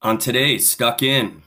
[0.00, 1.42] On today's Stuck In,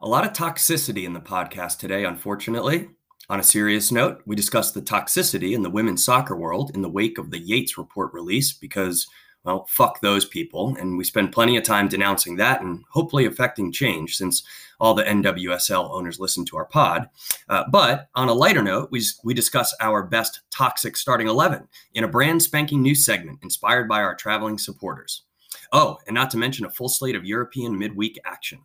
[0.00, 2.88] a lot of toxicity in the podcast today, unfortunately.
[3.28, 6.88] On a serious note, we discuss the toxicity in the women's soccer world in the
[6.88, 9.06] wake of the Yates report release because,
[9.44, 10.74] well, fuck those people.
[10.80, 14.42] And we spend plenty of time denouncing that and hopefully affecting change since
[14.80, 17.08] all the NWSL owners listen to our pod.
[17.48, 22.02] Uh, but on a lighter note, we, we discuss our best toxic starting 11 in
[22.02, 25.22] a brand spanking new segment inspired by our traveling supporters.
[25.72, 28.60] Oh, and not to mention a full slate of European midweek action.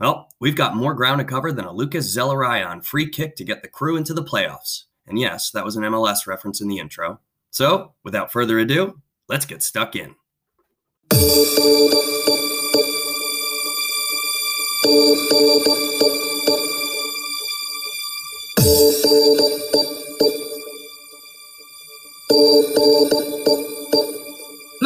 [0.00, 3.62] Well, we've got more ground to cover than a Lucas Zelarayan free kick to get
[3.62, 4.84] the crew into the playoffs.
[5.08, 7.18] And yes, that was an MLS reference in the intro.
[7.50, 10.14] So, without further ado, let's get stuck in.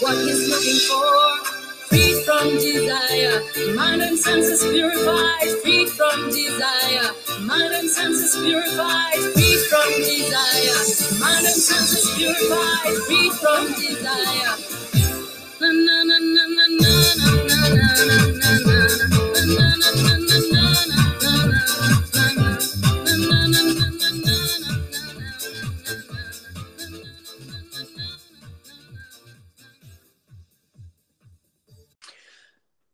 [0.00, 3.42] What he's looking for free from desire.
[3.74, 7.12] Mind and senses purified, free from desire.
[7.42, 11.18] Mind and senses purified, free from desire.
[11.20, 14.54] Mind and senses purified, free from desire.
[15.60, 18.86] Na na na na na na na na na na
[19.46, 20.17] na na na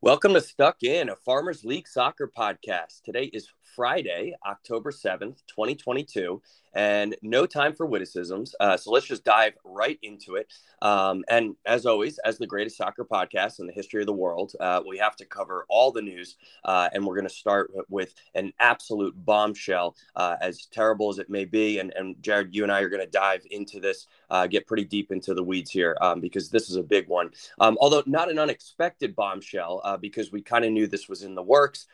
[0.05, 3.01] Welcome to Stuck In, a Farmers League soccer podcast.
[3.07, 6.43] Today is Friday, October 7th, 2022,
[6.75, 8.55] and no time for witticisms.
[8.59, 10.53] Uh, so let's just dive right into it.
[10.83, 14.53] Um, and as always, as the greatest soccer podcast in the history of the world,
[14.61, 16.37] uh, we have to cover all the news.
[16.65, 21.31] Uh, and we're going to start with an absolute bombshell, uh, as terrible as it
[21.31, 21.79] may be.
[21.79, 24.85] And, and Jared, you and I are going to dive into this, uh, get pretty
[24.85, 27.31] deep into the weeds here, um, because this is a big one.
[27.61, 31.35] Um, although not an unexpected bombshell, uh, because we kind of knew this was in
[31.35, 31.87] the works.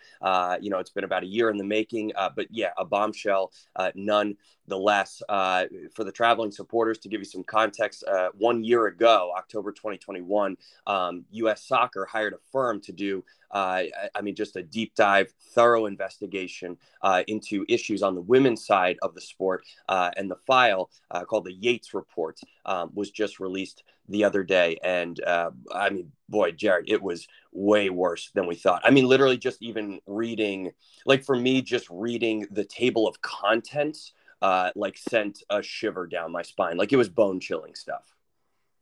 [0.60, 3.52] you know, it's been about a year in the making, but yeah, a bombshell,
[3.94, 4.36] none
[4.70, 5.22] the less.
[5.28, 9.72] Uh, for the traveling supporters, to give you some context, uh, one year ago, October
[9.72, 11.66] 2021, um, U.S.
[11.66, 13.82] Soccer hired a firm to do, uh,
[14.14, 18.96] I mean, just a deep dive, thorough investigation uh, into issues on the women's side
[19.02, 19.64] of the sport.
[19.88, 24.42] Uh, and the file uh, called the Yates Report um, was just released the other
[24.42, 24.78] day.
[24.82, 28.82] And I mean, boy, Jared, it was way worse than we thought.
[28.84, 30.70] I mean, literally, just even reading,
[31.04, 36.32] like for me, just reading the table of contents uh, like sent a shiver down
[36.32, 36.76] my spine.
[36.76, 38.14] Like it was bone chilling stuff.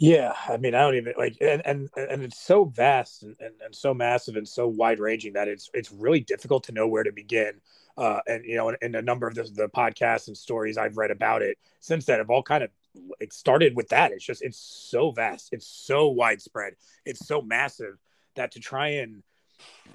[0.00, 3.54] Yeah, I mean, I don't even like, and and and it's so vast and, and,
[3.64, 7.02] and so massive and so wide ranging that it's it's really difficult to know where
[7.02, 7.60] to begin.
[7.96, 10.96] Uh, and you know, in, in a number of the, the podcasts and stories I've
[10.96, 12.70] read about it since then have all kind of
[13.18, 14.12] it started with that.
[14.12, 17.98] It's just it's so vast, it's so widespread, it's so massive
[18.36, 19.24] that to try and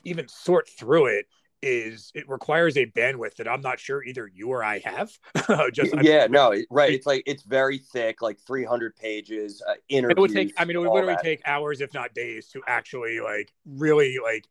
[0.04, 1.28] even sort through it
[1.64, 5.18] is it requires a bandwidth that I'm not sure either you or I have.
[5.74, 6.92] Just yeah, I mean, no, right.
[6.92, 9.64] It's like it's very thick, like 300 pages.
[9.68, 10.12] Uh, interviews.
[10.18, 10.54] It would take.
[10.58, 11.24] I mean, it would literally that.
[11.24, 14.46] take hours, if not days, to actually like really like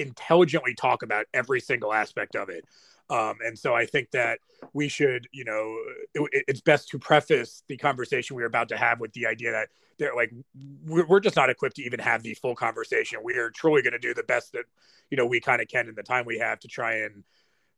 [0.00, 2.64] intelligently talk about every single aspect of it.
[3.10, 4.38] Um, and so I think that
[4.72, 5.76] we should, you know,
[6.14, 9.68] it, it's best to preface the conversation we're about to have with the idea that
[9.98, 10.32] they're like,
[10.86, 13.20] we're just not equipped to even have the full conversation.
[13.24, 14.64] We are truly going to do the best that,
[15.10, 17.24] you know, we kind of can in the time we have to try and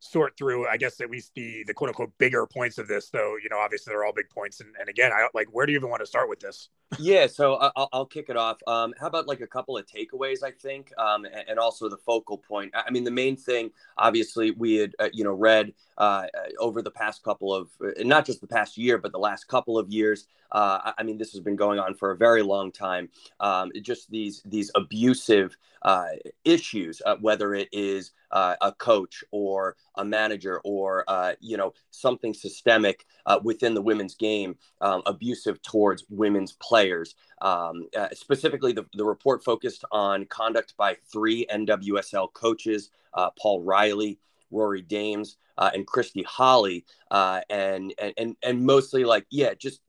[0.01, 3.37] sort through i guess at least the the quote unquote bigger points of this though
[3.43, 4.61] you know obviously they're all big points.
[4.61, 6.71] And, and again i like where do you even want to start with this?
[6.99, 8.57] Yeah so I'll, I'll kick it off.
[8.67, 11.99] Um how about like a couple of takeaways i think um and, and also the
[11.99, 12.73] focal point.
[12.75, 16.27] I mean the main thing obviously we had uh, you know read uh,
[16.59, 19.79] over the past couple of uh, not just the past year but the last couple
[19.79, 23.09] of years uh, I mean, this has been going on for a very long time.
[23.39, 26.09] Um, just these these abusive uh,
[26.45, 31.73] issues, uh, whether it is uh, a coach or a manager or uh, you know
[31.91, 37.15] something systemic uh, within the women's game, um, abusive towards women's players.
[37.43, 42.91] Um, specifically, the, the report focused on conduct by three NWSL coaches:
[43.39, 44.19] Paul Riley,
[44.51, 49.81] Rory Dames, and Christy Holly, and and and mostly like yeah, just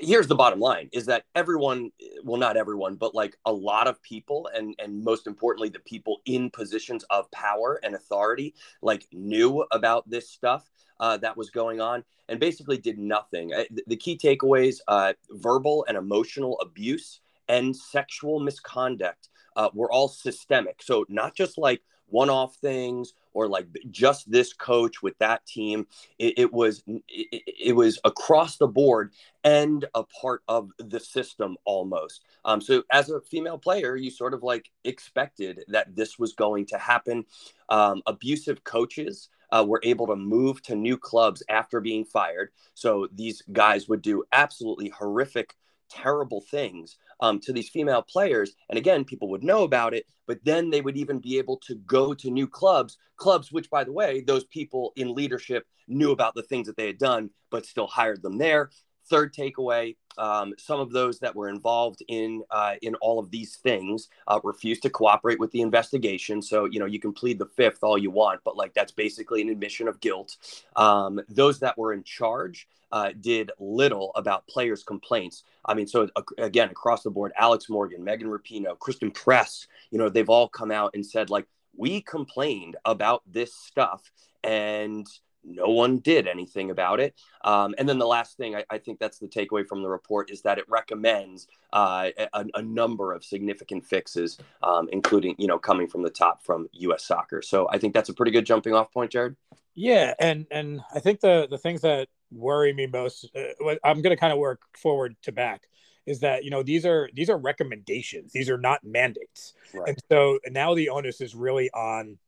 [0.00, 1.90] here's the bottom line is that everyone
[2.24, 6.20] well not everyone but like a lot of people and and most importantly the people
[6.24, 10.70] in positions of power and authority like knew about this stuff
[11.00, 13.52] uh, that was going on and basically did nothing.
[13.86, 20.82] The key takeaways uh, verbal and emotional abuse and sexual misconduct uh, were all systemic.
[20.82, 25.86] So not just like one-off things or like just this coach with that team.
[26.18, 29.12] It, it was it, it, was across the board
[29.44, 32.24] and a part of the system almost.
[32.44, 36.66] Um, so as a female player, you sort of like expected that this was going
[36.66, 37.24] to happen.
[37.68, 39.28] Um, abusive coaches.
[39.50, 42.50] Uh, were able to move to new clubs after being fired.
[42.74, 45.56] So these guys would do absolutely horrific
[45.88, 48.54] terrible things um, to these female players.
[48.68, 51.74] And again, people would know about it, but then they would even be able to
[51.74, 56.34] go to new clubs, clubs which, by the way, those people in leadership knew about
[56.34, 58.70] the things that they had done, but still hired them there.
[59.10, 63.56] Third takeaway: um, some of those that were involved in uh, in all of these
[63.56, 66.42] things uh, refused to cooperate with the investigation.
[66.42, 69.42] So you know you can plead the fifth all you want, but like that's basically
[69.42, 70.36] an admission of guilt.
[70.76, 75.44] Um, those that were in charge uh, did little about players' complaints.
[75.64, 79.98] I mean, so uh, again, across the board, Alex Morgan, Megan Rapinoe, Christen Press, you
[79.98, 84.10] know, they've all come out and said, like, we complained about this stuff
[84.42, 85.06] and
[85.48, 87.14] no one did anything about it.
[87.42, 90.30] Um, and then the last thing, I, I, think that's the takeaway from the report,
[90.30, 95.58] is that it recommends uh, a, a, number of significant fixes, um, including, you know,
[95.58, 97.04] coming from the top from U.S.
[97.04, 97.42] soccer.
[97.42, 99.36] So I think that's a pretty good jumping off point, Jared.
[99.74, 104.14] Yeah, and and I think the the things that worry me most, uh, I'm going
[104.14, 105.68] to kind of work forward to back,
[106.04, 109.90] is that you know these are these are recommendations, these are not mandates, right.
[109.90, 112.18] and so now the onus is really on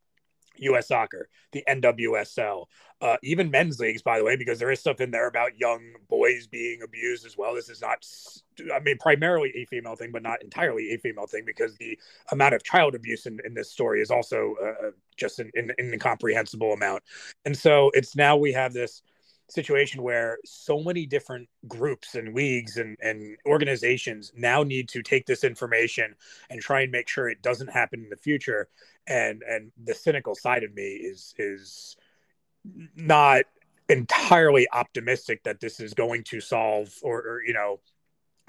[0.56, 0.88] U.S.
[0.88, 2.66] Soccer, the NWSL,
[3.00, 5.80] uh, even men's leagues, by the way, because there is stuff in there about young
[6.08, 7.54] boys being abused as well.
[7.54, 8.04] This is not,
[8.74, 11.98] I mean, primarily a female thing, but not entirely a female thing, because the
[12.30, 15.70] amount of child abuse in, in this story is also uh, uh just an, an,
[15.78, 17.02] an incomprehensible amount.
[17.44, 19.02] And so it's now we have this
[19.50, 25.26] situation where so many different groups and leagues and, and organizations now need to take
[25.26, 26.14] this information
[26.50, 28.68] and try and make sure it doesn't happen in the future
[29.06, 31.96] and and the cynical side of me is is
[32.94, 33.44] not
[33.88, 37.80] entirely optimistic that this is going to solve or, or you know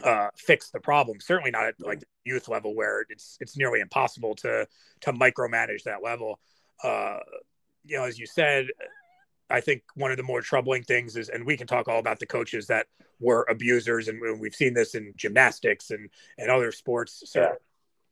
[0.03, 1.19] uh, fix the problem.
[1.19, 4.67] Certainly not at like the youth level where it's it's nearly impossible to
[5.01, 6.39] to micromanage that level.
[6.83, 7.19] Uh,
[7.83, 8.67] you know, as you said,
[9.51, 12.19] I think one of the more troubling things is, and we can talk all about
[12.19, 12.87] the coaches that
[13.19, 17.23] were abusers, and we've seen this in gymnastics and and other sports.
[17.25, 17.53] So, yeah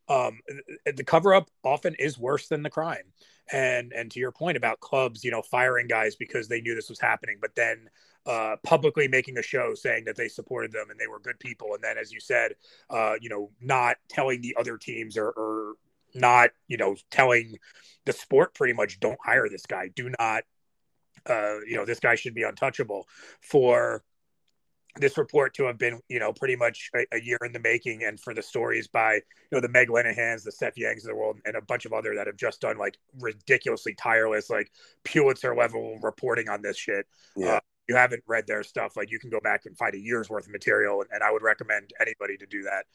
[0.10, 0.40] um,
[0.86, 3.14] the cover up often is worse than the crime.
[3.52, 6.90] And and to your point about clubs, you know, firing guys because they knew this
[6.90, 7.90] was happening, but then
[8.26, 11.74] uh, publicly making a show saying that they supported them and they were good people,
[11.74, 12.54] and then as you said,
[12.90, 15.74] uh, you know, not telling the other teams or, or
[16.14, 17.58] not, you know, telling
[18.06, 20.44] the sport pretty much don't hire this guy, do not,
[21.30, 23.08] uh, you know, this guy should be untouchable
[23.42, 24.04] for
[24.96, 28.04] this report to have been, you know, pretty much a, a, year in the making,
[28.04, 29.22] and for the stories by, you
[29.52, 32.16] know, the Meg Linehans, the Steph Yangs of the world, and a bunch of other
[32.16, 34.72] that have just done like ridiculously tireless, like
[35.04, 37.06] Pulitzer level reporting on this shit.
[37.36, 37.56] Yeah.
[37.56, 40.30] Uh, you haven't read their stuff, like you can go back and find a year's
[40.30, 42.86] worth of material, and, and I would recommend anybody to do that.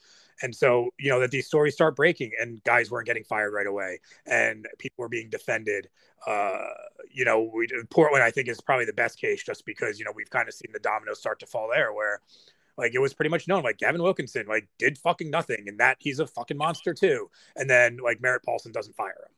[0.41, 3.67] And so, you know, that these stories start breaking, and guys weren't getting fired right
[3.67, 5.89] away, and people were being defended.
[6.29, 6.69] Uh,
[7.13, 10.13] you know, we, Portland, I think, is probably the best case, just because you know
[10.15, 12.21] we've kind of seen the dominoes start to fall there, where
[12.77, 15.97] like it was pretty much known like Gavin Wilkinson like did fucking nothing and that
[16.01, 19.33] he's a fucking monster too and then like Merritt Paulson doesn't fire him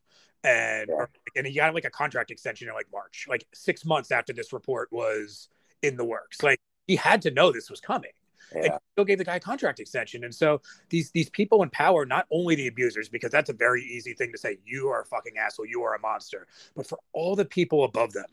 [0.47, 1.05] and yeah.
[1.35, 4.53] and he got like a contract extension in like March, like six months after this
[4.53, 5.49] report was
[5.81, 6.41] in the works.
[6.41, 8.11] Like he had to know this was coming.
[8.55, 8.63] Yeah.
[8.63, 10.23] And still gave the guy a contract extension.
[10.23, 13.83] And so these these people in power, not only the abusers, because that's a very
[13.83, 16.97] easy thing to say, you are a fucking asshole, you are a monster, but for
[17.11, 18.27] all the people above them,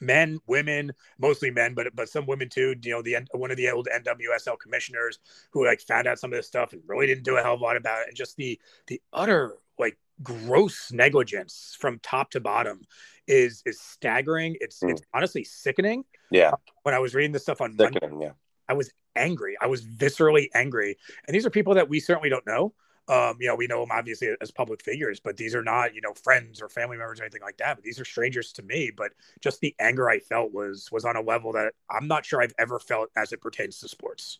[0.00, 2.74] men, women, mostly men, but but some women too.
[2.82, 5.18] You know, the one of the old NWSL commissioners
[5.50, 7.60] who like found out some of this stuff and really didn't do a hell of
[7.60, 12.40] a lot about it, and just the the utter like gross negligence from top to
[12.40, 12.82] bottom
[13.26, 14.56] is is staggering.
[14.60, 14.90] It's mm.
[14.90, 16.04] it's honestly sickening.
[16.30, 16.52] Yeah.
[16.82, 18.32] When I was reading this stuff on sickening, Monday, yeah.
[18.68, 19.56] I was angry.
[19.60, 20.96] I was viscerally angry.
[21.26, 22.74] And these are people that we certainly don't know.
[23.06, 26.00] Um, you know, we know them obviously as public figures, but these are not, you
[26.00, 27.76] know, friends or family members or anything like that.
[27.76, 28.90] But these are strangers to me.
[28.96, 32.40] But just the anger I felt was was on a level that I'm not sure
[32.40, 34.38] I've ever felt as it pertains to sports.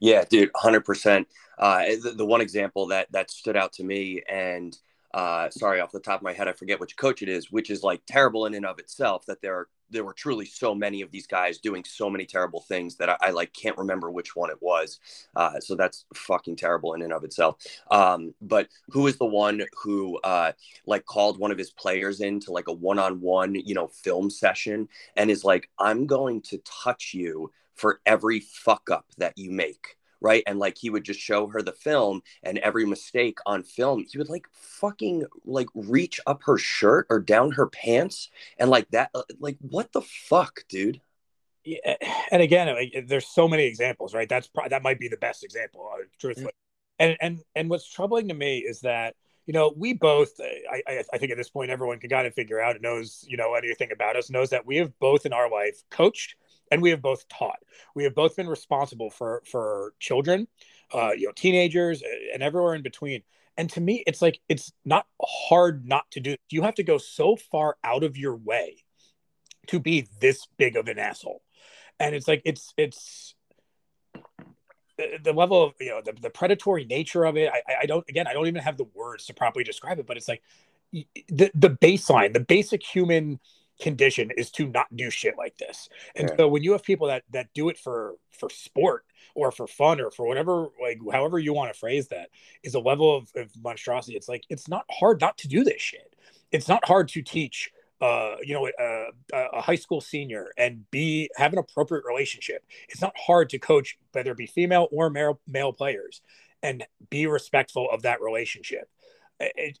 [0.00, 1.28] Yeah, dude, hundred uh, percent.
[1.58, 4.76] The, the one example that that stood out to me, and
[5.14, 7.70] uh, sorry, off the top of my head, I forget which coach it is, which
[7.70, 11.02] is like terrible in and of itself that there are there were truly so many
[11.02, 14.34] of these guys doing so many terrible things that I, I like can't remember which
[14.34, 14.98] one it was.
[15.36, 17.56] Uh, so that's fucking terrible in and of itself.
[17.90, 20.52] Um, but who is the one who uh,
[20.86, 25.30] like called one of his players into like a one-on-one, you know, film session and
[25.30, 30.42] is like, "I'm going to touch you for every fuck up that you make." Right?
[30.46, 34.18] And like he would just show her the film and every mistake on film, he
[34.18, 39.10] would like fucking like reach up her shirt or down her pants and like that.
[39.14, 41.00] Uh, like, what the fuck, dude?
[41.64, 41.94] Yeah,
[42.30, 44.28] and again, like, there's so many examples, right?
[44.28, 46.46] That's probably that might be the best example, uh, truthfully.
[46.46, 47.04] Mm-hmm.
[47.04, 49.14] And and and what's troubling to me is that
[49.46, 52.34] you know we both, I, I I think at this point everyone can kind of
[52.34, 55.32] figure out and knows you know anything about us knows that we have both in
[55.32, 56.36] our life coached
[56.72, 57.58] and we have both taught.
[57.94, 60.48] We have both been responsible for for children,
[60.92, 62.02] uh, you know, teenagers,
[62.32, 63.22] and everywhere in between.
[63.58, 66.36] And to me, it's like it's not hard not to do.
[66.48, 68.84] You have to go so far out of your way
[69.66, 71.42] to be this big of an asshole,
[72.00, 73.34] and it's like it's it's
[74.96, 78.26] the level of you know the, the predatory nature of it I, I don't again
[78.28, 80.42] i don't even have the words to properly describe it but it's like
[80.92, 83.40] the the baseline the basic human
[83.82, 85.88] condition is to not do shit like this.
[86.14, 86.36] And yeah.
[86.36, 90.00] so when you have people that that do it for for sport or for fun
[90.00, 92.28] or for whatever like however you want to phrase that
[92.62, 94.16] is a level of, of monstrosity.
[94.16, 96.14] It's like it's not hard not to do this shit.
[96.50, 97.70] It's not hard to teach
[98.00, 102.64] uh, you know, a, a, high school senior and be have an appropriate relationship.
[102.88, 106.20] It's not hard to coach whether it be female or male, male players
[106.64, 108.90] and be respectful of that relationship.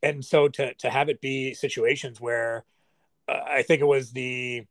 [0.04, 2.64] And so to to have it be situations where
[3.28, 4.64] uh, I think it was the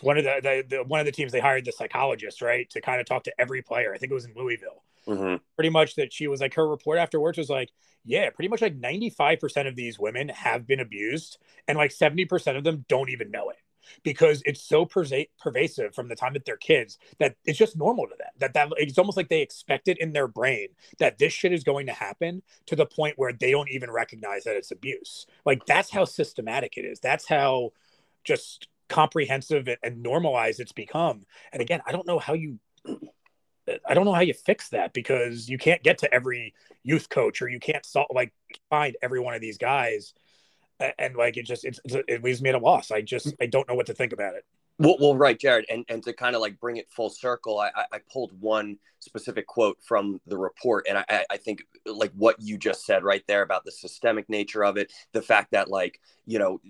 [0.00, 2.80] one of the, the, the, one of the teams they hired the psychologist right to
[2.80, 3.94] kind of talk to every player.
[3.94, 4.82] I think it was in Louisville.
[5.06, 5.36] Mm-hmm.
[5.54, 7.70] Pretty much that she was like her report afterwards was like,
[8.04, 11.92] yeah, pretty much like ninety five percent of these women have been abused, and like
[11.92, 13.56] seventy percent of them don't even know it
[14.02, 18.06] because it's so persa- pervasive from the time that they're kids that it's just normal
[18.06, 18.28] to them.
[18.38, 21.64] That that it's almost like they expect it in their brain that this shit is
[21.64, 25.26] going to happen to the point where they don't even recognize that it's abuse.
[25.44, 27.00] Like that's how systematic it is.
[27.00, 27.70] That's how
[28.24, 31.22] just comprehensive and normalized it's become.
[31.52, 32.58] And again, I don't know how you
[33.88, 37.40] I don't know how you fix that because you can't get to every youth coach
[37.40, 38.32] or you can't solve like
[38.68, 40.12] find every one of these guys
[40.80, 42.90] and like it just it's, it leaves me at a loss.
[42.90, 44.44] I just I don't know what to think about it.
[44.78, 47.70] Well, well, right, Jared, and and to kind of like bring it full circle, I,
[47.92, 52.58] I pulled one specific quote from the report, and I, I think like what you
[52.58, 56.40] just said right there about the systemic nature of it, the fact that like you
[56.40, 56.60] know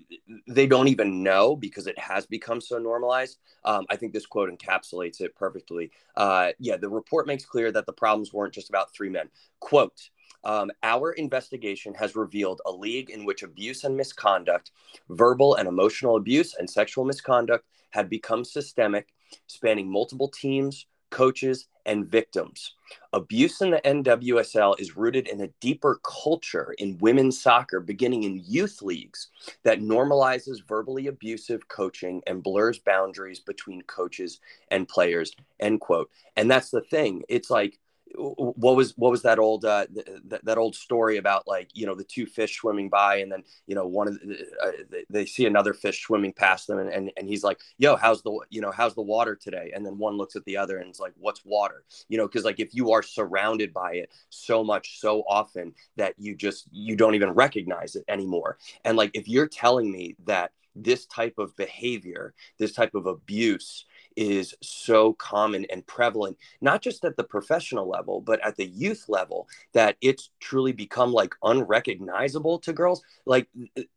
[0.47, 3.39] they don't even know because it has become so normalized.
[3.65, 5.91] Um, I think this quote encapsulates it perfectly.
[6.15, 9.31] Uh, yeah, the report makes clear that the problems weren't just about three men.
[9.61, 10.11] Quote
[10.45, 14.71] um, our investigation has revealed a league in which abuse and misconduct,
[15.09, 19.15] verbal and emotional abuse, and sexual misconduct had become systemic,
[19.47, 22.75] spanning multiple teams, coaches, and victims.
[23.13, 28.43] Abuse in the NWSL is rooted in a deeper culture in women's soccer, beginning in
[28.45, 29.29] youth leagues,
[29.63, 35.37] that normalizes verbally abusive coaching and blurs boundaries between coaches and players.
[35.61, 36.11] End quote.
[36.37, 37.23] And that's the thing.
[37.29, 37.79] It's like
[38.17, 41.95] what was what was that old uh, th- that old story about like you know
[41.95, 45.47] the two fish swimming by and then you know one of the, uh, they see
[45.47, 48.71] another fish swimming past them and, and and he's like yo how's the you know
[48.71, 49.73] how's the water today?
[49.75, 51.85] And then one looks at the other and it's like what's water?
[52.09, 56.15] You know because like if you are surrounded by it so much so often that
[56.19, 58.59] you just you don't even recognize it anymore.
[58.85, 63.87] And like if you're telling me that this type of behavior this type of abuse
[64.17, 69.07] is so common and prevalent, not just at the professional level, but at the youth
[69.09, 73.03] level, that it's truly become like unrecognizable to girls.
[73.27, 73.49] Like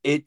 [0.04, 0.26] it,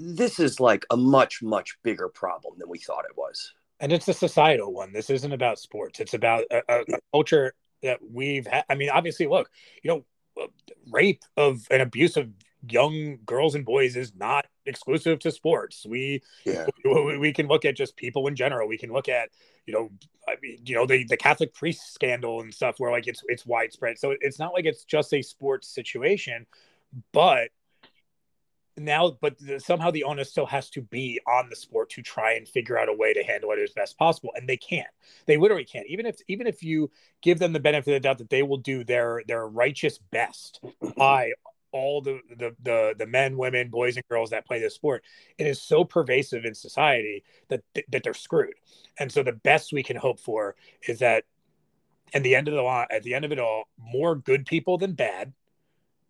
[0.00, 3.52] this is like a much, much bigger problem than we thought it was.
[3.80, 4.92] And it's a societal one.
[4.92, 6.00] This isn't about sports.
[6.00, 8.64] It's about a, a, a culture that we've had.
[8.68, 9.50] I mean, obviously, look,
[9.82, 10.48] you know,
[10.90, 12.30] rape of an abuse of
[12.68, 15.86] young girls and boys is not exclusive to sports.
[15.88, 16.66] We, yeah.
[16.84, 18.68] we, we can look at just people in general.
[18.68, 19.30] We can look at
[19.66, 19.90] you know,
[20.28, 23.46] I mean, you know, the the Catholic priest scandal and stuff where like it's it's
[23.46, 23.98] widespread.
[23.98, 26.46] So it's not like it's just a sports situation,
[27.12, 27.48] but
[28.76, 32.32] now but the, somehow the onus still has to be on the sport to try
[32.32, 34.88] and figure out a way to handle it as best possible and they can't
[35.26, 36.90] they literally can't even if even if you
[37.22, 40.60] give them the benefit of the doubt that they will do their their righteous best
[40.96, 41.30] by
[41.74, 45.02] all the, the the the men, women, boys, and girls that play this sport.
[45.36, 48.54] It is so pervasive in society that that they're screwed.
[48.98, 50.54] And so the best we can hope for
[50.88, 51.24] is that,
[52.14, 54.78] at the end of the line, at the end of it all, more good people
[54.78, 55.32] than bad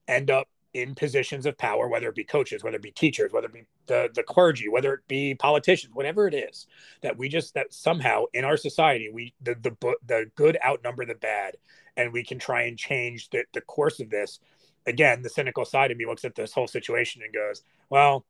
[0.07, 3.47] end up in positions of power, whether it be coaches, whether it be teachers, whether
[3.47, 6.67] it be the, the clergy, whether it be politicians, whatever it is,
[7.01, 11.15] that we just that somehow in our society we the the the good outnumber the
[11.15, 11.57] bad,
[11.97, 14.41] and we can try and change the, the course of this.
[14.87, 18.25] Again, the cynical side of me looks at this whole situation and goes, "Well,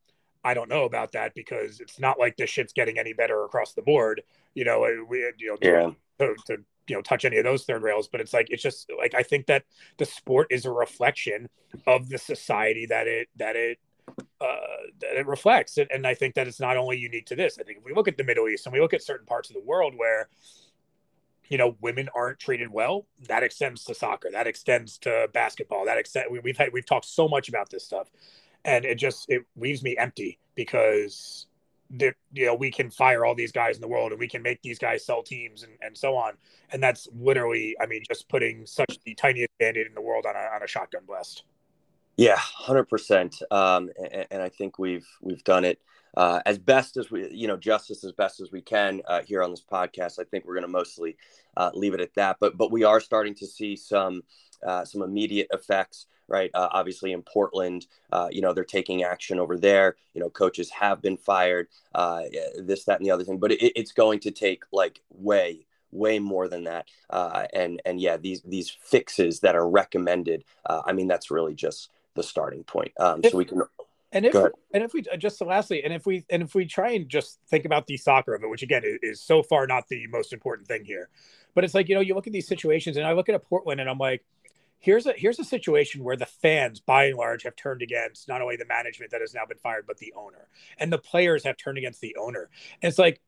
[0.45, 3.73] I don't know about that because it's not like this shit's getting any better across
[3.73, 4.23] the board."
[4.55, 5.91] You know, we you know yeah.
[6.19, 8.91] to, to you know touch any of those third rails but it's like it's just
[8.99, 9.65] like i think that
[9.99, 11.49] the sport is a reflection
[11.87, 13.79] of the society that it that it
[14.41, 14.57] uh,
[15.01, 17.63] that it reflects and, and i think that it's not only unique to this i
[17.63, 19.55] think if we look at the middle east and we look at certain parts of
[19.55, 20.29] the world where
[21.49, 25.99] you know women aren't treated well that extends to soccer that extends to basketball that
[25.99, 28.11] extent we, we've had we've talked so much about this stuff.
[28.67, 31.47] And it just it leaves me empty because
[31.91, 34.43] that you know we can fire all these guys in the world and we can
[34.43, 36.35] make these guys sell teams and, and so on.
[36.73, 40.35] And that's literally i mean just putting such the tiniest band-aid in the world on
[40.35, 41.45] a, on a shotgun blast.
[42.17, 45.81] Yeah 100% um, and, and, i think we've we've done it
[46.17, 49.43] uh, as best as we you know justice as best as we can uh, here
[49.43, 51.17] on this podcast i think we're going to mostly
[51.57, 54.23] uh, leave it at that but but we are starting to see some
[54.67, 56.51] uh, some immediate effects right?
[56.55, 59.97] Uh, obviously, in Portland, uh, you know, they're taking action over there.
[60.15, 62.23] You know, coaches have been fired, uh,
[62.57, 63.39] this, that, and the other thing.
[63.39, 66.89] But it, it's going to take like way, way more than that.
[67.11, 70.45] Uh, and and yeah, these these fixes that are recommended.
[70.67, 72.93] Uh, I mean, that's really just the starting point.
[72.99, 73.63] Um, so we can.
[74.15, 76.93] And if and if we uh, just lastly, and if we and if we try
[76.93, 79.89] and just think about the soccer of it, which again is, is so far not
[79.89, 81.11] the most important thing here,
[81.55, 83.41] but it's like you know you look at these situations, and I look at a
[83.41, 84.25] Portland, and I'm like
[84.85, 88.43] here's a here's a situation where the fans by and large have turned against not
[88.43, 90.47] only the management that has now been fired but the owner
[90.79, 92.51] and the players have turned against the owner.
[92.83, 93.21] And it's like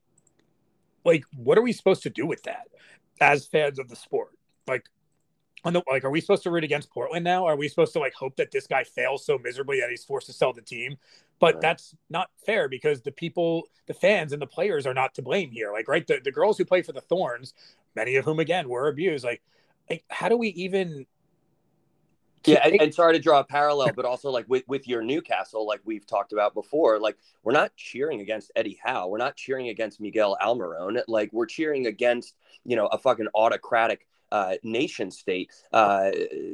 [1.03, 2.67] like what are we supposed to do with that
[3.19, 4.37] as fans of the sport?
[4.67, 4.85] Like
[5.63, 7.99] on the like are we supposed to root against portland now are we supposed to
[7.99, 10.97] like hope that this guy fails so miserably that he's forced to sell the team
[11.39, 11.61] but right.
[11.61, 15.51] that's not fair because the people the fans and the players are not to blame
[15.51, 17.53] here like right the, the girls who play for the thorns
[17.95, 19.41] many of whom again were abused like
[19.89, 21.05] like how do we even
[22.45, 25.67] yeah, and, and, sorry to draw a parallel, but also like with, with your Newcastle,
[25.67, 29.07] like we've talked about before, like we're not cheering against Eddie Howe.
[29.07, 31.01] We're not cheering against Miguel Almiron.
[31.07, 36.11] Like we're cheering against, you know, a fucking autocratic uh, nation state, uh,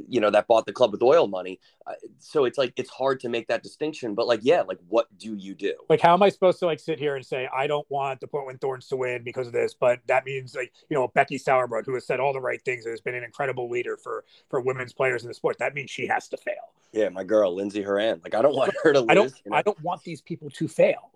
[0.08, 1.60] you know, that bought the club with oil money.
[1.86, 4.16] Uh, so it's like it's hard to make that distinction.
[4.16, 5.74] But like, yeah, like what do you do?
[5.90, 8.28] Like, how am I supposed to like sit here and say I don't want the
[8.28, 9.74] Portland Thorns to win because of this?
[9.74, 12.86] But that means like you know Becky Sauerbrunn, who has said all the right things,
[12.86, 15.58] and has been an incredible leader for for women's players in the sport.
[15.60, 16.74] That means she has to fail.
[16.92, 18.22] Yeah, my girl Lindsay Horan.
[18.24, 19.10] Like, I don't want her to lose.
[19.10, 19.34] I don't.
[19.46, 19.58] You know?
[19.58, 21.12] I don't want these people to fail.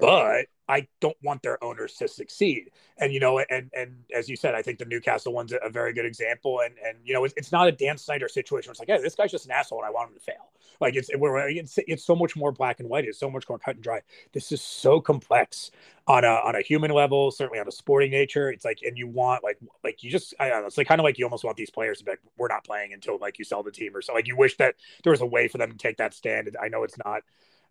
[0.00, 2.70] But I don't want their owners to succeed.
[2.98, 5.92] And you know, and and as you said, I think the Newcastle one's a very
[5.92, 6.60] good example.
[6.64, 8.70] And and you know, it's, it's not a Dan Snyder situation.
[8.70, 10.52] It's like, hey, this guy's just an asshole, and I want him to fail.
[10.80, 13.04] Like it's we're, it's it's so much more black and white.
[13.04, 14.02] It's so much more cut and dry.
[14.32, 15.70] This is so complex
[16.06, 18.50] on a on a human level, certainly on a sporting nature.
[18.50, 20.66] It's like, and you want like like you just I don't know.
[20.66, 22.64] It's like kind of like you almost want these players to be like, we're not
[22.64, 24.12] playing until like you sell the team or so.
[24.12, 26.54] Like you wish that there was a way for them to take that stand.
[26.60, 27.22] I know it's not.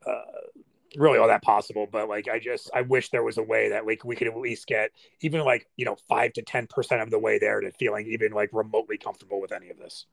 [0.06, 0.22] Uh,
[0.98, 3.86] really all that possible but like i just i wish there was a way that
[3.86, 7.12] like we could at least get even like you know five to ten percent of
[7.12, 10.06] the way there to feeling even like remotely comfortable with any of this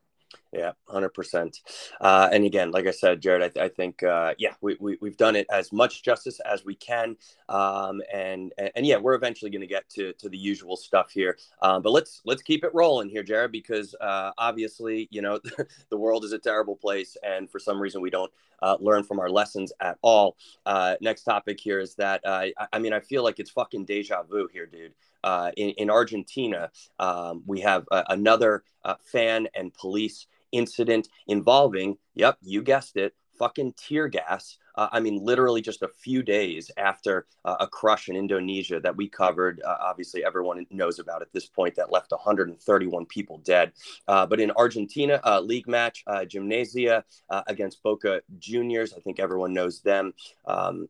[0.54, 1.60] yeah, hundred uh, percent.
[2.00, 5.16] And again, like I said, Jared, I, th- I think uh, yeah, we, we have
[5.16, 7.16] done it as much justice as we can,
[7.48, 11.10] um, and, and, and yeah, we're eventually going to get to to the usual stuff
[11.10, 11.36] here.
[11.62, 15.40] Um, but let's let's keep it rolling here, Jared, because uh, obviously you know
[15.90, 19.20] the world is a terrible place, and for some reason we don't uh, learn from
[19.20, 20.36] our lessons at all.
[20.64, 23.84] Uh, next topic here is that uh, I, I mean I feel like it's fucking
[23.84, 24.94] deja vu here, dude.
[25.22, 31.98] Uh, in, in, Argentina, um, we have uh, another uh, fan and police incident involving,
[32.14, 34.58] yep, you guessed it, fucking tear gas.
[34.76, 38.96] Uh, I mean, literally just a few days after uh, a crush in Indonesia that
[38.96, 39.60] we covered.
[39.64, 43.72] Uh, obviously, everyone knows about at this point that left 131 people dead.
[44.08, 47.04] Uh, but in Argentina, uh, league match, uh, Gimnasia
[47.46, 48.94] against Boca Juniors.
[48.94, 50.12] I think everyone knows them.
[50.46, 50.88] Um,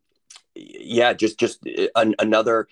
[0.55, 2.69] yeah, just just an, another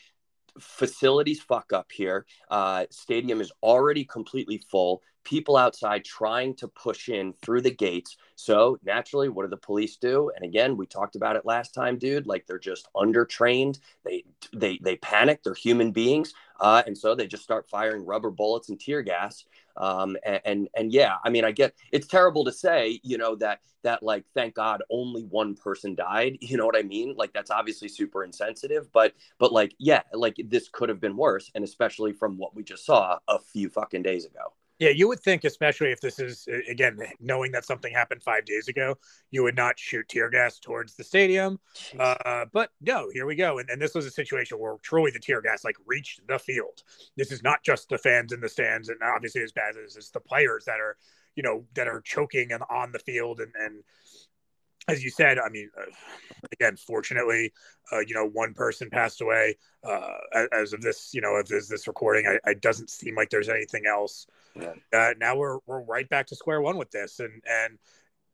[0.58, 2.26] facilities fuck up here.
[2.50, 5.02] Uh, stadium is already completely full.
[5.24, 8.16] People outside trying to push in through the gates.
[8.34, 10.32] So naturally, what do the police do?
[10.34, 12.26] And again, we talked about it last time, dude.
[12.26, 13.78] Like they're just undertrained.
[14.04, 15.42] They they they panic.
[15.44, 19.44] They're human beings, uh, and so they just start firing rubber bullets and tear gas.
[19.76, 23.36] Um, and, and, and yeah, I mean, I get it's terrible to say, you know,
[23.36, 26.38] that that like thank God only one person died.
[26.52, 27.14] You know what I mean?
[27.16, 31.50] Like that's obviously super insensitive, but but like yeah, like this could have been worse,
[31.54, 34.52] and especially from what we just saw a few fucking days ago.
[34.78, 38.66] Yeah, you would think, especially if this is again knowing that something happened five days
[38.66, 38.96] ago,
[39.30, 41.60] you would not shoot tear gas towards the stadium.
[41.98, 45.20] Uh, but no, here we go, and, and this was a situation where truly the
[45.20, 46.82] tear gas like reached the field.
[47.16, 50.10] This is not just the fans in the stands, and obviously as bad as it's
[50.10, 50.96] the players that are,
[51.36, 53.84] you know, that are choking and on the field, and and
[54.88, 55.84] as you said, I mean, uh,
[56.50, 57.52] again, fortunately,
[57.92, 59.56] uh, you know, one person passed away.
[59.84, 60.08] Uh,
[60.52, 63.84] as of this, you know, this, this recording, I, it doesn't seem like there's anything
[63.86, 64.26] else.
[64.54, 64.74] Yeah.
[64.92, 67.78] Uh, now we're we're right back to square one with this, and and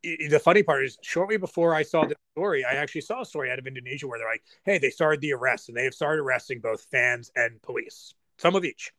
[0.03, 3.51] the funny part is, shortly before I saw the story, I actually saw a story
[3.51, 6.23] out of Indonesia where they're like, "Hey, they started the arrest, and they have started
[6.23, 8.93] arresting both fans and police, some of each."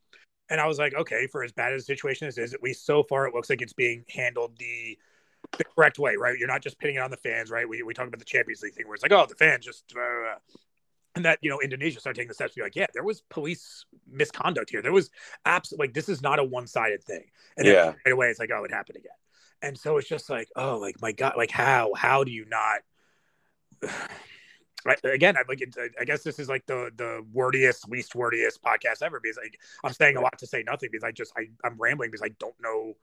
[0.50, 2.86] And I was like, "Okay, for as bad as the situation as is, at least
[2.86, 4.98] so far, it looks like it's being handled the."
[5.58, 6.38] the correct way, right?
[6.38, 7.68] You're not just pitting it on the fans, right?
[7.68, 9.86] We, we talk about the Champions League thing where it's like, oh, the fans just,
[9.98, 10.36] uh,
[11.16, 13.22] and that, you know, Indonesia started taking the steps to be like, yeah, there was
[13.30, 14.82] police misconduct here.
[14.82, 15.10] There was
[15.46, 17.26] absolutely, like, this is not a one sided thing.
[17.58, 17.94] And then yeah.
[18.06, 19.12] right away, it's like, oh, it happened again.
[19.62, 22.80] And so it's just like, oh, like, my God, like, how, how do you not?
[24.86, 24.98] Right.
[25.04, 25.62] again, I like.
[26.00, 29.92] I guess this is like the the wordiest, least wordiest podcast ever because like I'm
[29.92, 32.56] saying a lot to say nothing because I just I I'm rambling because I don't
[32.62, 32.94] know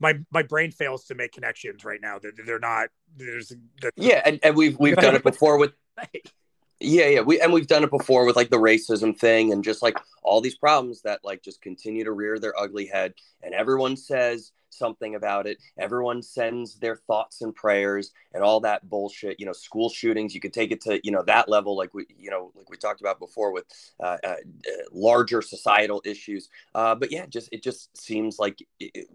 [0.00, 2.18] my my brain fails to make connections right now.
[2.18, 2.88] They're, they're not.
[3.16, 5.72] There's the, yeah, and, and we've we've done it before with.
[6.80, 9.82] Yeah, yeah, we and we've done it before with like the racism thing and just
[9.82, 13.96] like all these problems that like just continue to rear their ugly head, and everyone
[13.96, 15.56] says something about it.
[15.78, 19.40] Everyone sends their thoughts and prayers and all that bullshit.
[19.40, 20.34] You know, school shootings.
[20.34, 22.76] You could take it to you know that level, like we you know like we
[22.76, 23.64] talked about before with
[23.98, 24.34] uh, uh,
[24.92, 26.50] larger societal issues.
[26.74, 28.58] Uh, but yeah, just it just seems like.
[28.78, 29.08] It,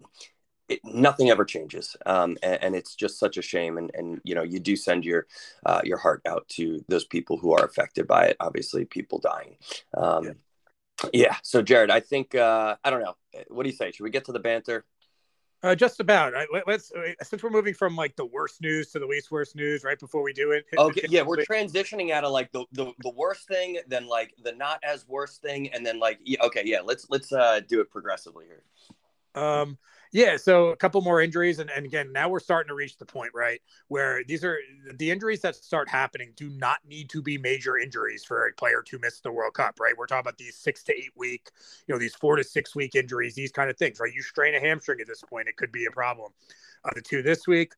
[0.68, 3.78] it, nothing ever changes, um, and, and, it's just such a shame.
[3.78, 5.26] And, and you know, you do send your
[5.66, 8.36] uh, your heart out to those people who are affected by it.
[8.40, 9.56] Obviously, people dying.
[9.94, 10.32] Um, yeah.
[11.12, 11.36] yeah.
[11.42, 13.14] So, Jared, I think uh, I don't know.
[13.48, 13.90] What do you say?
[13.90, 14.84] Should we get to the banter?
[15.64, 16.32] Uh, just about.
[16.32, 16.48] Right?
[16.52, 19.54] Let, us uh, since we're moving from like the worst news to the least worst
[19.54, 20.64] news right before we do it.
[20.76, 24.52] Okay, yeah, we're transitioning out of like the, the the worst thing, then like the
[24.52, 27.90] not as worst thing, and then like yeah, okay, yeah, let's let's uh, do it
[27.90, 28.62] progressively here.
[29.40, 29.78] Um,
[30.12, 33.06] yeah, so a couple more injuries, and, and again, now we're starting to reach the
[33.06, 34.58] point, right, where these are
[34.96, 38.82] the injuries that start happening do not need to be major injuries for a player
[38.86, 39.94] to miss the World Cup, right?
[39.96, 41.48] We're talking about these six to eight week,
[41.86, 44.12] you know, these four to six week injuries, these kind of things, right?
[44.12, 46.30] You strain a hamstring at this point, it could be a problem.
[46.84, 47.72] Uh, the two this week,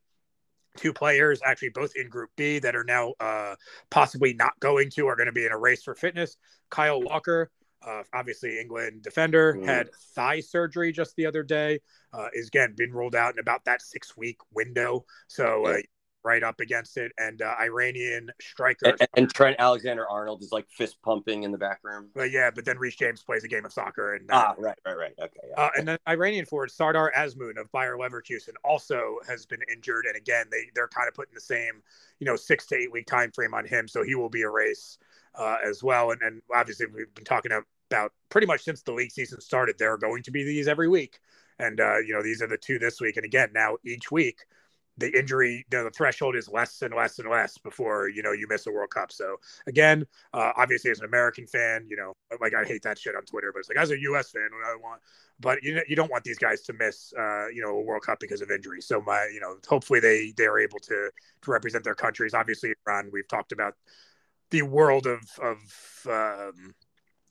[0.76, 3.54] two players, actually both in Group B, that are now uh,
[3.90, 6.36] possibly not going to, are going to be in a race for fitness.
[6.68, 7.50] Kyle Walker
[7.86, 9.64] uh, obviously England defender, mm.
[9.64, 11.80] had thigh surgery just the other day.
[12.12, 15.04] Uh, is again been ruled out in about that six week window.
[15.26, 15.78] So uh,
[16.24, 17.12] right up against it.
[17.18, 21.58] And uh, Iranian striker and, and, Trent Alexander Arnold is like fist pumping in the
[21.58, 22.08] back room.
[22.14, 24.14] But yeah, but then Reece James plays a game of soccer.
[24.14, 25.12] And uh, ah, right, right, right.
[25.20, 25.40] Okay.
[25.50, 25.62] Yeah.
[25.62, 30.16] Uh, and then Iranian forward Sardar Azmoun of Bayer Leverkusen also has been injured, and
[30.16, 31.82] again they they're kind of putting the same
[32.18, 34.50] you know six to eight week time frame on him, so he will be a
[34.50, 34.98] race.
[35.36, 37.64] Uh, as well, and, and obviously we've been talking about
[38.28, 39.76] pretty much since the league season started.
[39.78, 41.18] There are going to be these every week,
[41.58, 43.16] and uh, you know these are the two this week.
[43.16, 44.40] And again, now each week,
[44.96, 48.32] the injury, you know, the threshold is less and less and less before you know
[48.32, 49.10] you miss a World Cup.
[49.10, 53.16] So again, uh, obviously as an American fan, you know, like I hate that shit
[53.16, 54.30] on Twitter, but it's like as a U.S.
[54.30, 55.00] fan, I want,
[55.40, 58.02] but you know, you don't want these guys to miss, uh, you know, a World
[58.02, 58.80] Cup because of injury.
[58.80, 61.10] So my, you know, hopefully they they are able to
[61.42, 62.34] to represent their countries.
[62.34, 63.74] Obviously, Iran, we've talked about
[64.50, 65.58] the world of of
[66.08, 66.74] um,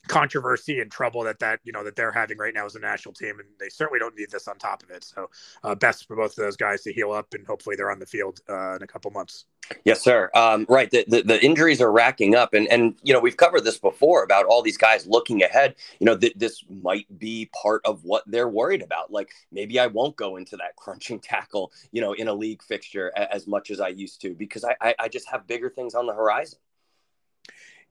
[0.08, 3.13] controversy and trouble that that you know that they're having right now as a national
[3.13, 5.04] team and they certainly don't need this on top of it.
[5.04, 5.30] So
[5.63, 8.06] uh, best for both of those guys to heal up and hopefully they're on the
[8.06, 9.46] field uh, in a couple months.
[9.86, 10.30] Yes sir.
[10.36, 13.63] Um, right the, the, the, injuries are racking up and and you know we've covered
[13.63, 15.76] this before about all these guys looking ahead.
[16.00, 19.12] You know th- this might be part of what they're worried about.
[19.12, 23.12] Like maybe i won't go into that crunching tackle you know in a league fixture
[23.16, 25.96] a- as much as i used to because I, I i just have bigger things
[25.96, 26.60] on the horizon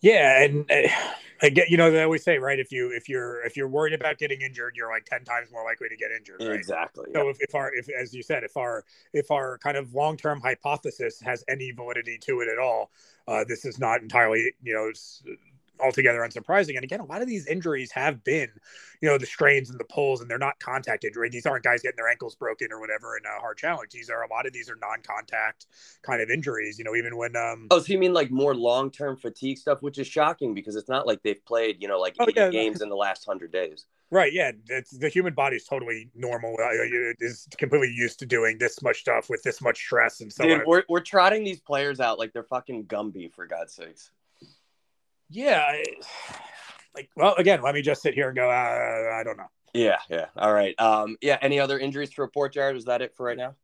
[0.02, 0.88] yeah, and uh,
[1.42, 3.92] I get you know they always say right if you if you're if you're worried
[3.92, 6.40] about getting injured, you're like ten times more likely to get injured.
[6.40, 6.54] Right?
[6.54, 7.06] Exactly.
[7.12, 7.30] So yeah.
[7.30, 10.40] if, if our if as you said if our if our kind of long term
[10.40, 12.90] hypothesis has any validity to it at all,
[13.26, 14.90] uh, this is not entirely you know
[15.82, 16.74] altogether unsurprising.
[16.76, 18.48] And again, a lot of these injuries have been,
[19.00, 21.28] you know, the strains and the pulls, and they're not contact injury.
[21.28, 23.90] These aren't guys getting their ankles broken or whatever in a hard challenge.
[23.90, 25.66] These are a lot of these are non-contact
[26.02, 26.78] kind of injuries.
[26.78, 29.98] You know, even when um oh, so you mean like more long-term fatigue stuff, which
[29.98, 32.88] is shocking because it's not like they've played, you know, like oh, yeah, games in
[32.88, 33.86] the last hundred days.
[34.10, 34.32] Right.
[34.32, 34.52] Yeah.
[34.68, 36.54] It's, the human body is totally normal.
[36.60, 40.30] Uh, it is completely used to doing this much stuff with this much stress and
[40.30, 40.66] so Dude, on.
[40.66, 44.10] We're, we're trotting these players out like they're fucking Gumby, for God's sakes
[45.32, 45.82] yeah,
[46.94, 48.50] like well, again, let me just sit here and go.
[48.50, 49.48] Uh, I don't know.
[49.74, 50.26] Yeah, yeah.
[50.36, 50.78] All right.
[50.78, 51.38] Um, yeah.
[51.40, 52.76] Any other injuries to report, Jared?
[52.76, 53.54] Is that it for right now?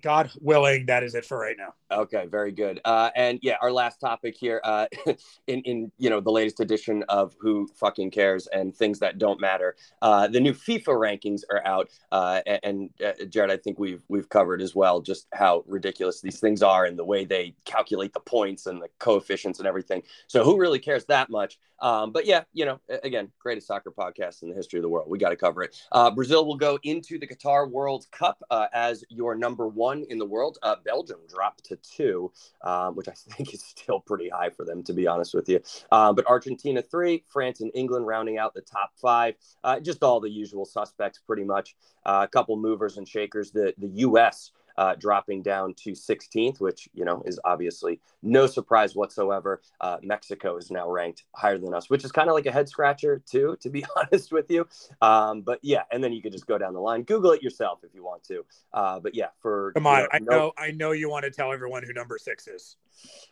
[0.00, 1.74] God willing, that is it for right now.
[1.90, 2.80] Okay, very good.
[2.84, 4.86] Uh, and yeah, our last topic here, uh,
[5.46, 9.40] in in you know the latest edition of Who Fucking Cares and things that don't
[9.40, 9.76] matter.
[10.02, 14.28] Uh, the new FIFA rankings are out, uh, and, uh, Jared, I think we've we've
[14.28, 18.20] covered as well just how ridiculous these things are and the way they calculate the
[18.20, 20.02] points and the coefficients and everything.
[20.26, 21.58] So who really cares that much?
[21.80, 25.08] Um, but yeah, you know, again, greatest soccer podcast in the history of the world.
[25.08, 25.76] We got to cover it.
[25.92, 30.26] Uh, Brazil will go into the Qatar World Cup as your number one in the
[30.26, 30.58] world.
[30.84, 34.92] Belgium dropped to two, um, which I think is still pretty high for them, to
[34.92, 35.60] be honest with you.
[35.90, 39.34] Um, but Argentina three, France and England rounding out the top five.
[39.64, 41.76] Uh, just all the usual suspects, pretty much.
[42.04, 43.50] Uh, a couple movers and shakers.
[43.50, 48.94] The the U.S uh, dropping down to 16th, which you know is obviously no surprise
[48.94, 49.60] whatsoever.
[49.80, 52.68] Uh, Mexico is now ranked higher than us, which is kind of like a head
[52.68, 54.66] scratcher too, to be honest with you.
[55.02, 57.80] Um, but yeah, and then you could just go down the line, Google it yourself
[57.82, 58.44] if you want to.
[58.72, 61.30] Uh, but yeah, for come on, you know, I know, I know you want to
[61.32, 62.76] tell everyone who number six is.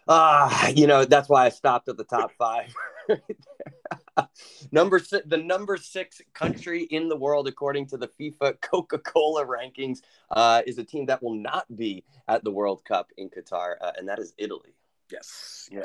[0.08, 2.74] Ah, you know that's why I stopped at the top five.
[4.72, 9.44] number six, the number six country in the world, according to the FIFA Coca Cola
[9.46, 9.98] rankings,
[10.30, 13.92] uh, is a team that will not be at the World Cup in Qatar, uh,
[13.96, 14.74] and that is Italy.
[15.10, 15.68] Yes.
[15.70, 15.82] Yeah.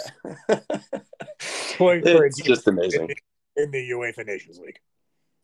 [1.80, 3.12] it's just amazing.
[3.56, 4.80] In the UEFA Nations League.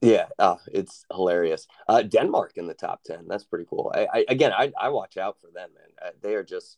[0.02, 1.68] Yeah, uh, it's hilarious.
[1.88, 3.28] Uh, Denmark in the top ten.
[3.28, 3.92] That's pretty cool.
[3.96, 5.90] I, I again, I, I watch out for them, man.
[6.00, 6.78] Uh, they are just,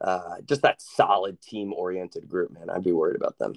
[0.00, 2.68] uh, just that solid team oriented group, man.
[2.68, 3.54] I'd be worried about them.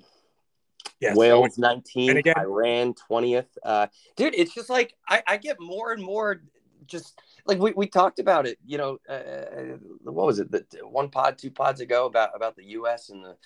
[1.00, 1.16] Yes.
[1.16, 3.46] Wales 19th, Iran 20th.
[3.64, 6.42] Uh, dude, it's just like I, I get more and more
[6.90, 10.52] just like we, we talked about it, you know, uh, what was it?
[10.52, 13.38] The one pod, two pods ago about about the US and the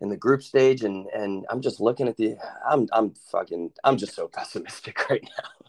[0.00, 2.36] in the group stage and and I'm just looking at the
[2.68, 5.66] I'm I'm fucking I'm just so pessimistic right now.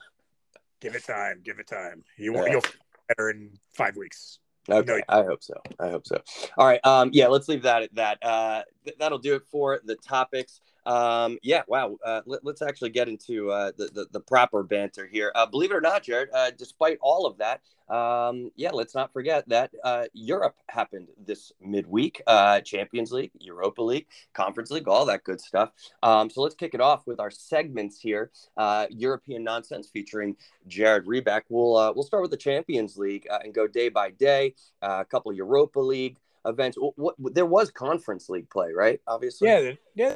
[0.79, 2.03] Give it time, give it time.
[2.17, 2.45] You yeah.
[2.45, 2.61] you'll
[3.09, 4.39] better in 5 weeks.
[4.69, 5.53] Okay, I hope so.
[5.79, 6.21] I hope so.
[6.57, 6.85] All right.
[6.85, 8.17] Um, yeah, let's leave that at that.
[8.21, 10.59] Uh, th- that'll do it for the topics.
[10.87, 11.97] Um, yeah, wow.
[12.03, 15.33] Uh, let, us actually get into uh, the, the, the proper banter here.
[15.35, 17.61] Uh, believe it or not, Jared, uh, despite all of that,
[17.93, 22.21] um, yeah, let's not forget that uh, Europe happened this midweek.
[22.25, 25.71] Uh, Champions League, Europa League, Conference League, all that good stuff.
[26.03, 28.31] Um, so let's kick it off with our segments here.
[28.89, 31.43] European nonsense featuring Jared Reback.
[31.49, 34.55] We'll we'll start with the Champions League and go day by day.
[34.81, 36.77] a couple of Europa League events.
[36.77, 39.01] What, there was Conference League play, right?
[39.05, 39.49] Obviously.
[39.49, 40.15] Yeah, yeah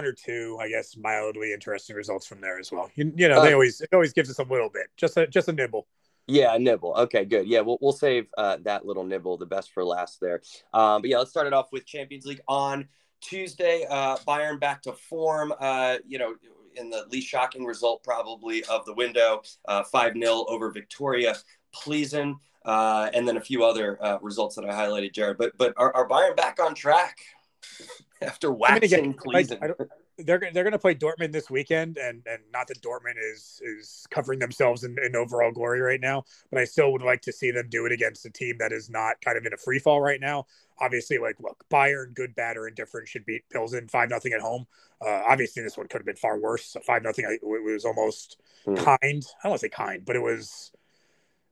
[0.00, 2.90] or two, I guess, mildly interesting results from there as well.
[2.94, 5.26] You, you know, they uh, always it always gives us a little bit, just a
[5.26, 5.86] just a nibble.
[6.26, 6.94] Yeah, a nibble.
[6.96, 7.46] Okay, good.
[7.46, 10.42] Yeah, we'll we'll save uh, that little nibble, the best for last there.
[10.72, 12.86] Um, but yeah, let's start it off with Champions League on
[13.20, 13.86] Tuesday.
[13.88, 15.52] Uh, Bayern back to form.
[15.58, 16.34] Uh, you know,
[16.76, 21.36] in the least shocking result probably of the window, uh, five 0 over Viktoria
[21.74, 22.34] Plzen.
[22.64, 25.38] Uh, and then a few other uh, results that I highlighted, Jared.
[25.38, 27.16] But but are, are Bayern back on track?
[28.22, 29.16] after waxing.
[29.34, 29.44] I,
[30.18, 34.06] they're they're going to play Dortmund this weekend, and and not that Dortmund is is
[34.10, 37.50] covering themselves in, in overall glory right now, but I still would like to see
[37.50, 40.00] them do it against a team that is not kind of in a free fall
[40.00, 40.46] right now.
[40.80, 44.66] Obviously, like look, Bayern, good, bad, or indifferent, should beat Pilsen five nothing at home.
[45.00, 46.76] Uh, obviously, this one could have been far worse.
[46.84, 48.74] Five nothing, it was almost hmm.
[48.74, 48.98] kind.
[49.02, 50.72] I don't want to say kind, but it was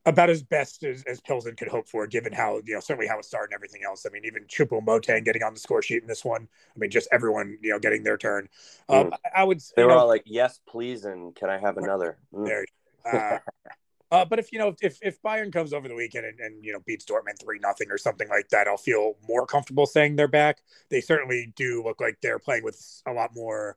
[0.07, 3.19] about as best as, as Pilsen could hope for, given how, you know, certainly how
[3.19, 4.07] it started and everything else.
[4.07, 6.47] I mean, even Choupo-Moting getting on the score sheet in this one.
[6.75, 8.49] I mean, just everyone, you know, getting their turn.
[8.89, 9.13] Mm.
[9.13, 11.05] I, I, would They were know, all like, yes, please.
[11.05, 12.19] And can I have another?
[12.33, 12.47] Mm.
[12.47, 12.67] There.
[13.05, 13.39] Uh,
[14.13, 16.73] uh, but if, you know, if, if Bayern comes over the weekend and, and you
[16.73, 20.29] know, beats Dortmund 3 nothing or something like that, I'll feel more comfortable saying they're
[20.29, 20.59] back.
[20.89, 23.77] They certainly do look like they're playing with a lot more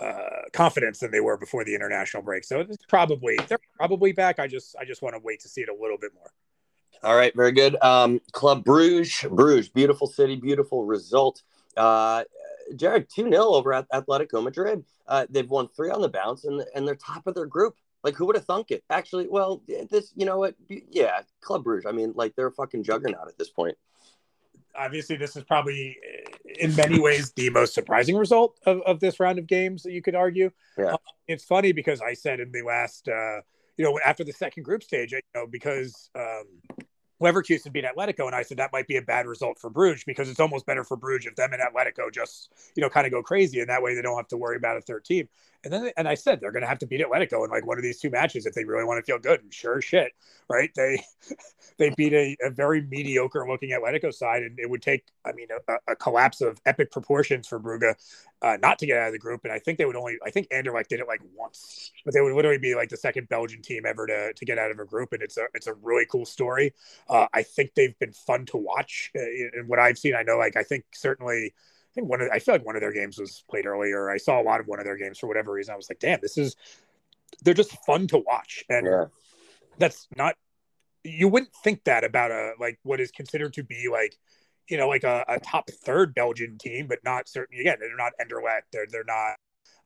[0.00, 2.44] uh, confidence than they were before the international break.
[2.44, 4.38] So it's probably they're probably back.
[4.38, 6.30] I just I just want to wait to see it a little bit more.
[7.02, 7.76] All right, very good.
[7.82, 11.42] Um, Club Bruges, Bruges, beautiful city, beautiful result.
[11.76, 12.24] Uh,
[12.76, 14.84] Jared, 2 0 over at Atletico Madrid.
[15.06, 17.76] Uh, they've won three on the bounce and, and they're top of their group.
[18.02, 18.84] Like, who would have thunk it?
[18.88, 20.54] Actually, well, this, you know what?
[20.68, 21.86] Yeah, Club Bruges.
[21.86, 23.76] I mean, like, they're a fucking juggernaut at this point
[24.76, 25.96] obviously this is probably
[26.58, 30.02] in many ways the most surprising result of, of this round of games that you
[30.02, 30.50] could argue.
[30.78, 30.94] Yeah.
[30.94, 30.96] Uh,
[31.28, 33.40] it's funny because I said in the last, uh,
[33.76, 36.44] you know, after the second group stage, you know, because um,
[37.20, 40.28] Leverkusen beat Atletico, and I said that might be a bad result for Bruges because
[40.28, 43.22] it's almost better for Bruges if them and Atletico just, you know, kind of go
[43.22, 45.28] crazy, and that way they don't have to worry about a third team.
[45.64, 47.78] And then, and I said they're going to have to beat Atletico in like one
[47.78, 49.40] of these two matches if they really want to feel good.
[49.42, 50.12] And sure shit,
[50.48, 50.70] right?
[50.74, 51.02] They
[51.78, 55.48] they beat a, a very mediocre looking Atletico side, and it would take, I mean,
[55.68, 57.94] a, a collapse of epic proportions for Brugge
[58.42, 59.40] uh, not to get out of the group.
[59.44, 62.20] And I think they would only, I think Anderlecht did it like once, but they
[62.20, 64.84] would literally be like the second Belgian team ever to, to get out of a
[64.84, 65.12] group.
[65.14, 66.74] And it's a, it's a really cool story.
[67.08, 69.10] Uh, I think they've been fun to watch.
[69.16, 69.22] Uh,
[69.54, 71.54] and what I've seen, I know, like, I think certainly,
[71.94, 74.10] think one of, I feel like one of their games was played earlier.
[74.10, 75.72] I saw a lot of one of their games for whatever reason.
[75.72, 76.56] I was like, damn, this is,
[77.42, 78.64] they're just fun to watch.
[78.68, 79.04] And yeah.
[79.78, 80.36] that's not,
[81.02, 84.16] you wouldn't think that about a, like what is considered to be like,
[84.68, 88.12] you know, like a, a top third Belgian team, but not certainly again, they're not
[88.18, 88.62] Anderlecht.
[88.72, 89.36] They're they're not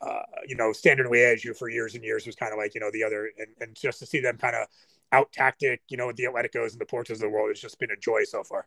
[0.01, 2.91] uh, you know, Standard Liège, for years and years was kind of like, you know,
[2.93, 4.69] the other and, and just to see them kind of
[5.11, 7.91] out tactic, you know, the Atleticos and the Portos of the world has just been
[7.91, 8.67] a joy so far.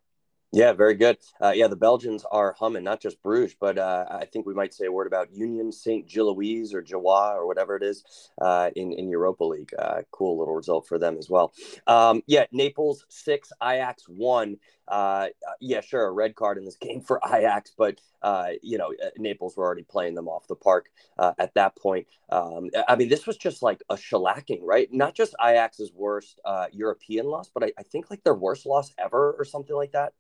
[0.54, 1.18] Yeah, very good.
[1.42, 4.74] Uh, yeah, the Belgians are humming, not just Bruges, but uh, I think we might
[4.74, 8.04] say a word about Union Saint Gilloise or Jawa or whatever it is
[8.42, 9.72] uh, in in Europa League.
[9.80, 11.54] Uh, cool little result for them as well.
[11.88, 14.58] Um, yeah, Naples six, Ajax one.
[14.90, 15.28] Uh,
[15.62, 19.56] yeah, sure, a red card in this game for Ajax, but uh, you know Naples
[19.56, 22.08] were already playing them off the park at that point.
[22.30, 24.90] Um, I mean, this was just like a shellacking, right?
[24.92, 26.42] Not just Ajax's worst
[26.74, 30.12] European loss, but I, I think like their worst loss ever or something like that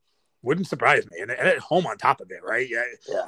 [0.43, 1.19] wouldn't surprise me.
[1.19, 2.67] And, at home on top of it, right?
[2.69, 2.83] Yeah.
[3.07, 3.27] Yeah.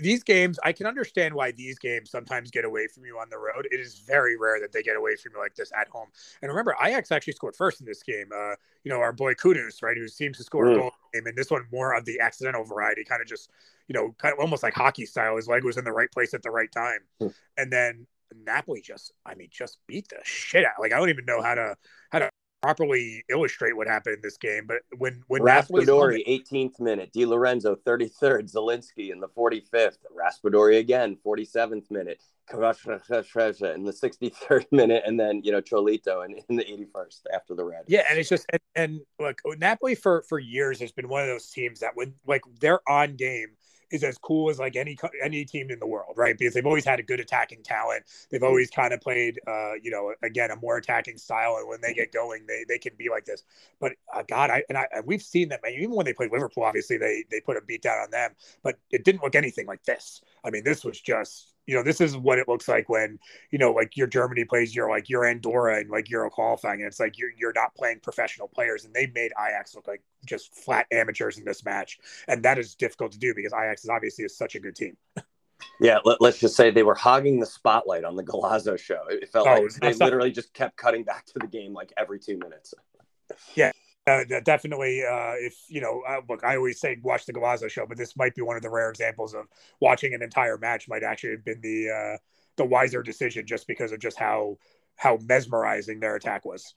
[0.00, 3.36] These games, I can understand why these games sometimes get away from you on the
[3.36, 3.68] road.
[3.70, 6.08] It is very rare that they get away from you like this at home.
[6.40, 8.30] And remember, Ajax actually scored first in this game.
[8.34, 10.72] Uh, you know, our boy Kudus, right, who seems to score mm.
[10.72, 13.50] a goal game, and this one more of the accidental variety, kind of just,
[13.86, 15.36] you know, kind of almost like hockey style.
[15.36, 17.00] His leg was in the right place at the right time.
[17.20, 17.34] Mm.
[17.58, 18.06] And then
[18.46, 20.80] Napoli just, I mean, just beat the shit out.
[20.80, 21.76] Like I don't even know how to
[22.10, 22.30] how to
[22.62, 24.66] properly illustrate what happened in this game.
[24.66, 31.18] But when when Raspadori, 18th minute, Di Lorenzo, 33rd, Zielinski in the 45th, Raspadori again,
[31.26, 32.20] 47th minute,
[32.52, 37.64] in the 63rd minute, and then you know Cholito in, in the 81st after the
[37.64, 37.84] red.
[37.88, 41.28] Yeah, and it's just and, and look, Napoli for for years has been one of
[41.28, 43.48] those teams that when like they're on game
[43.92, 46.36] is as cool as like any any team in the world, right?
[46.36, 48.04] Because they've always had a good attacking talent.
[48.30, 51.80] They've always kind of played, uh, you know, again a more attacking style, and when
[51.80, 53.42] they get going, they they can be like this.
[53.80, 55.60] But uh, God, I and I and we've seen them.
[55.70, 58.78] Even when they played Liverpool, obviously they they put a beat down on them, but
[58.90, 60.22] it didn't look anything like this.
[60.44, 63.18] I mean, this was just you know, this is what it looks like when,
[63.50, 66.80] you know, like your Germany plays your like your Andorra and like Euro qualifying.
[66.80, 68.84] And it's like you're you're not playing professional players.
[68.84, 71.98] And they made Ajax look like just flat amateurs in this match.
[72.26, 74.96] And that is difficult to do because Ajax is obviously is such a good team.
[75.80, 79.02] Yeah, let, us just say they were hogging the spotlight on the Golazo show.
[79.08, 82.18] It felt oh, like they literally just kept cutting back to the game like every
[82.18, 82.74] two minutes.
[83.54, 83.72] Yeah,
[84.06, 87.86] uh, definitely, uh, if you know, uh, look, I always say watch the Golazo show,
[87.86, 89.46] but this might be one of the rare examples of
[89.80, 92.18] watching an entire match might actually have been the uh,
[92.56, 94.58] the wiser decision, just because of just how
[94.96, 96.74] how mesmerizing their attack was.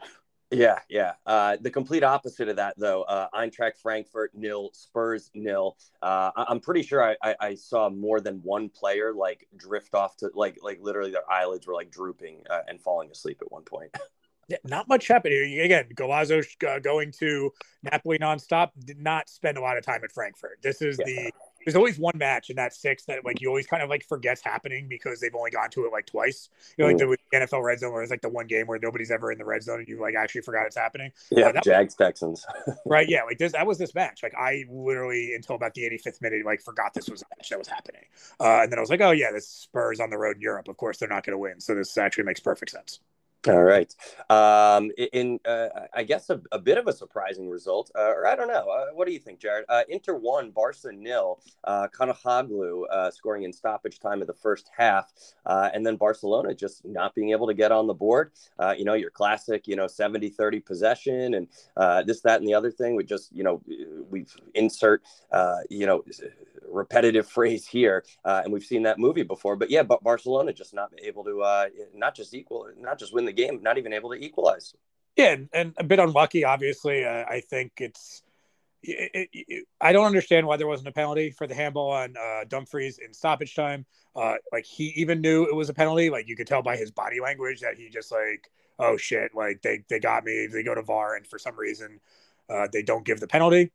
[0.52, 1.14] Yeah, yeah.
[1.26, 3.02] Uh, the complete opposite of that, though.
[3.04, 5.76] Uh, Eintracht Frankfurt nil, Spurs nil.
[6.02, 9.96] Uh, I- am pretty sure I-, I-, I saw more than one player like drift
[9.96, 13.52] off to like like literally their eyelids were like drooping uh, and falling asleep at
[13.52, 13.96] one point.
[14.64, 15.60] Not much happening.
[15.60, 20.12] Again, Golazo uh, going to Napoli nonstop did not spend a lot of time at
[20.12, 20.60] Frankfurt.
[20.62, 21.06] This is yeah.
[21.06, 21.32] the
[21.66, 24.42] there's always one match in that six that like you always kind of like forgets
[24.44, 26.50] happening because they've only gone to it like twice.
[26.78, 29.10] You know, like the NFL red zone where it's like the one game where nobody's
[29.10, 31.12] ever in the red zone and you like actually forgot it's happening.
[31.32, 32.46] Yeah, uh, Jags was, Texans.
[32.86, 33.10] right.
[33.10, 34.22] Yeah, like this that was this match.
[34.22, 37.58] Like I literally until about the 85th minute like forgot this was a match that
[37.58, 38.04] was happening.
[38.40, 40.68] Uh, and then I was like, oh yeah, this Spurs on the road in Europe.
[40.68, 41.60] Of course they're not going to win.
[41.60, 43.00] So this actually makes perfect sense.
[43.48, 43.94] All right.
[44.30, 48.36] Um, in, uh, I guess, a, a, bit of a surprising result, uh, or I
[48.36, 48.68] don't know.
[48.70, 49.66] Uh, what do you think, Jared?
[49.70, 51.40] Uh, Inter one, Barca nil.
[51.64, 55.14] Uh, Calhanoglu uh, scoring in stoppage time of the first half,
[55.46, 58.32] uh, and then Barcelona just not being able to get on the board.
[58.78, 61.48] you know, your classic, you know, 70-30 possession and
[62.08, 62.96] this, that, and the other thing.
[62.96, 63.62] We just, you know,
[64.10, 65.04] we've insert,
[65.70, 66.04] you know,
[66.76, 69.56] repetitive phrase here, uh, and we've seen that movie before.
[69.56, 73.26] But yeah, but Barcelona just not able to uh, not just equal, not just win
[73.26, 74.74] the game, not even able to equalize.
[75.16, 76.44] Yeah, and, a bit unlucky.
[76.44, 78.22] Obviously, uh, I think it's.
[78.88, 82.14] It, it, it, I don't understand why there wasn't a penalty for the handball on
[82.18, 83.86] uh, Dumfries in stoppage time.
[84.16, 86.10] Uh, like he even knew it was a penalty.
[86.10, 89.62] Like you could tell by his body language that he just like, oh shit, like
[89.64, 90.48] they they got me.
[90.52, 92.00] They go to VAR, and for some reason,
[92.50, 93.72] uh, they don't give the penalty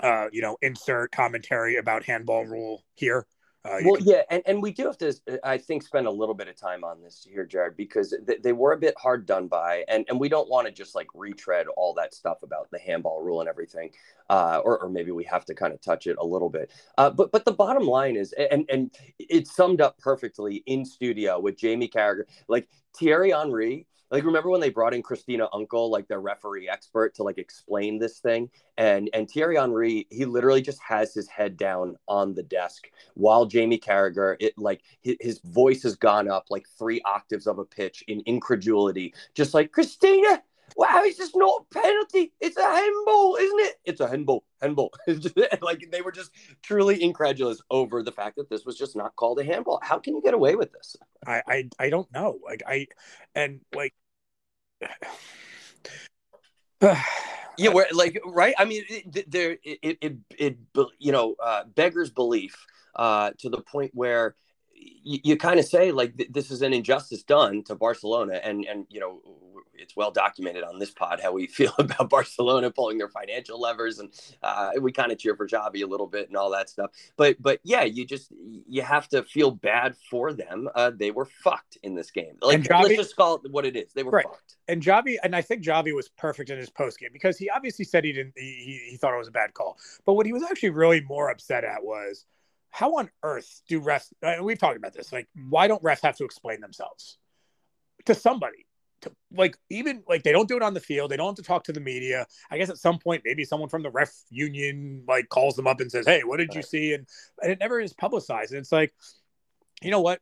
[0.00, 3.26] uh, you know, insert commentary about handball rule here.
[3.66, 4.06] Uh, well, can...
[4.06, 6.84] yeah, and, and we do have to, I think, spend a little bit of time
[6.84, 10.20] on this here, Jared, because th- they were a bit hard done by, and, and
[10.20, 13.48] we don't want to just like retread all that stuff about the handball rule and
[13.48, 13.90] everything,
[14.28, 16.70] uh, or, or maybe we have to kind of touch it a little bit.
[16.98, 21.40] Uh, but but the bottom line is, and and it's summed up perfectly in studio
[21.40, 22.68] with Jamie Carragher, like
[22.98, 27.24] Thierry Henry like remember when they brought in Christina Unkel, like their referee expert, to
[27.24, 28.48] like explain this thing,
[28.78, 33.44] and and Thierry Henry, he literally just has his head down on the desk while
[33.44, 38.04] Jamie Carragher, it like his, voice has gone up like three octaves of a pitch
[38.06, 40.42] in incredulity, just like Christina.
[40.76, 42.32] Wow, it's just not a penalty.
[42.40, 43.74] It's a handball, isn't it?
[43.84, 44.92] It's a handball, handball.
[45.60, 46.30] like they were just
[46.62, 49.80] truly incredulous over the fact that this was just not called a handball.
[49.82, 50.96] How can you get away with this?
[51.26, 52.38] I, I, I don't know.
[52.44, 52.86] Like I,
[53.34, 53.94] and like
[56.80, 58.54] yeah, where like right?
[58.58, 60.56] I mean, it, there it, it it,
[60.98, 62.54] you know uh, beggars belief
[62.96, 64.34] uh, to the point where
[65.02, 68.64] you, you kind of say like th- this is an injustice done to Barcelona, and
[68.64, 69.20] and you know
[69.76, 73.98] it's well documented on this pod how we feel about Barcelona pulling their financial levers,
[73.98, 74.12] and
[74.42, 76.90] uh, we kind of cheer for Xavi a little bit and all that stuff.
[77.16, 78.32] But but yeah, you just
[78.68, 80.68] you have to feel bad for them.
[80.74, 82.36] Uh, they were fucked in this game.
[82.42, 83.92] Like Xavi, let's just call it what it is.
[83.92, 84.24] They were right.
[84.24, 84.56] fucked.
[84.68, 87.84] And Xavi, and I think Xavi was perfect in his post game because he obviously
[87.84, 88.34] said he didn't.
[88.36, 91.30] He, he thought it was a bad call, but what he was actually really more
[91.30, 92.24] upset at was
[92.74, 94.12] how on earth do refs?
[94.20, 95.12] Uh, we've talked about this.
[95.12, 97.18] Like, why don't refs have to explain themselves
[98.06, 98.66] to somebody?
[99.02, 101.12] To, like, even like they don't do it on the field.
[101.12, 102.26] They don't have to talk to the media.
[102.50, 105.80] I guess at some point, maybe someone from the ref union like calls them up
[105.80, 106.56] and says, "Hey, what did right.
[106.56, 107.06] you see?" And,
[107.40, 108.50] and it never is publicized.
[108.50, 108.92] And it's like,
[109.80, 110.20] you know what?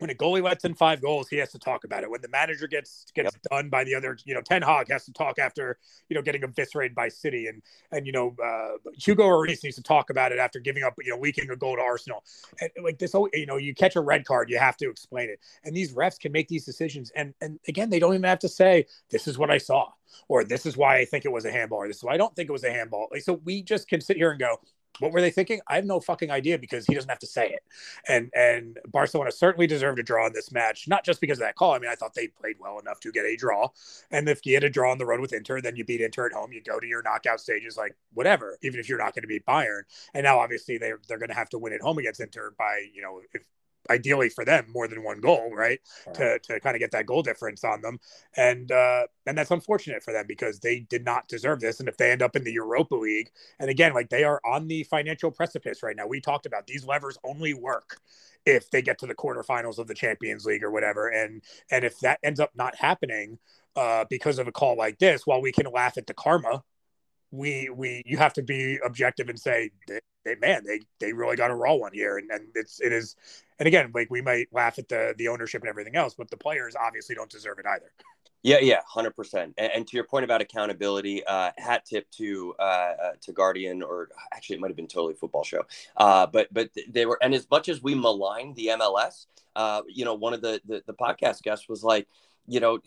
[0.00, 2.10] When a goalie lets in five goals, he has to talk about it.
[2.10, 3.42] When the manager gets gets yep.
[3.50, 5.78] done by the other, you know, Ten Hag has to talk after
[6.08, 9.82] you know getting eviscerated by City, and and you know uh, Hugo Lloris needs to
[9.82, 12.24] talk about it after giving up, you know, leaking a goal to Arsenal.
[12.60, 15.28] And like this, whole, you know, you catch a red card, you have to explain
[15.28, 18.38] it, and these refs can make these decisions, and and again, they don't even have
[18.40, 19.88] to say this is what I saw,
[20.28, 22.16] or this is why I think it was a handball, or this is why I
[22.16, 23.08] don't think it was a handball.
[23.10, 24.60] Like so, we just can sit here and go,
[24.98, 25.60] what were they thinking?
[25.66, 27.62] I have no fucking idea because he doesn't have to say it.
[28.08, 31.54] And and Barcelona certainly deserved a draw in this match, not just because of that
[31.54, 31.72] call.
[31.72, 33.68] I mean, I thought they played well enough to get a draw.
[34.10, 36.26] And if you get a draw on the road with Inter, then you beat Inter
[36.26, 39.22] at home, you go to your knockout stages like whatever, even if you're not going
[39.22, 39.82] to beat Bayern.
[40.14, 42.84] And now obviously they they're going to have to win at home against Inter by,
[42.92, 43.42] you know, if
[43.90, 45.80] ideally for them more than one goal, right?
[46.06, 46.14] right.
[46.14, 47.98] To to kind of get that goal difference on them,
[48.36, 51.80] and uh, and that's unfortunate for them because they did not deserve this.
[51.80, 54.68] And if they end up in the Europa League, and again, like they are on
[54.68, 56.06] the financial precipice right now.
[56.06, 57.98] We talked about these levers only work
[58.46, 61.98] if they get to the quarterfinals of the Champions League or whatever, and and if
[62.00, 63.38] that ends up not happening
[63.76, 66.62] uh, because of a call like this, while we can laugh at the karma
[67.32, 69.70] we we you have to be objective and say
[70.24, 72.18] they, man they they really got a raw one here.
[72.18, 73.16] And, and it's it is
[73.58, 76.36] and again like we might laugh at the the ownership and everything else but the
[76.36, 77.92] players obviously don't deserve it either.
[78.42, 82.62] Yeah yeah 100% and, and to your point about accountability uh hat tip to uh,
[82.62, 85.64] uh to guardian or actually it might have been totally football show.
[85.96, 90.04] Uh but but they were and as much as we malign the mls uh you
[90.04, 92.06] know one of the the, the podcast guests was like
[92.46, 92.78] you know,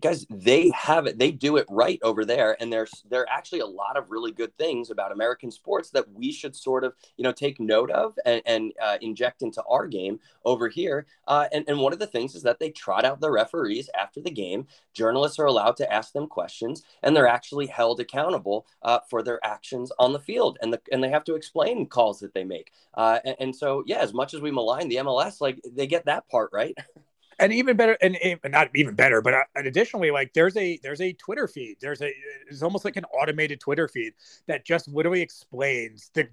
[0.00, 1.18] guys, they have it.
[1.18, 4.32] They do it right over there, and there's there are actually a lot of really
[4.32, 8.18] good things about American sports that we should sort of you know take note of
[8.24, 11.06] and, and uh, inject into our game over here.
[11.28, 14.20] Uh, and and one of the things is that they trot out the referees after
[14.20, 14.66] the game.
[14.92, 19.44] Journalists are allowed to ask them questions, and they're actually held accountable uh, for their
[19.44, 22.72] actions on the field, and the and they have to explain calls that they make.
[22.94, 26.06] Uh, and, and so, yeah, as much as we malign the MLS, like they get
[26.06, 26.76] that part right.
[27.38, 30.78] and even better and, and, not even better but uh, and additionally like there's a
[30.82, 31.76] there's a twitter feed.
[31.80, 32.12] There's a
[32.48, 34.14] it's almost like an automated twitter feed
[34.46, 36.28] that just literally explains the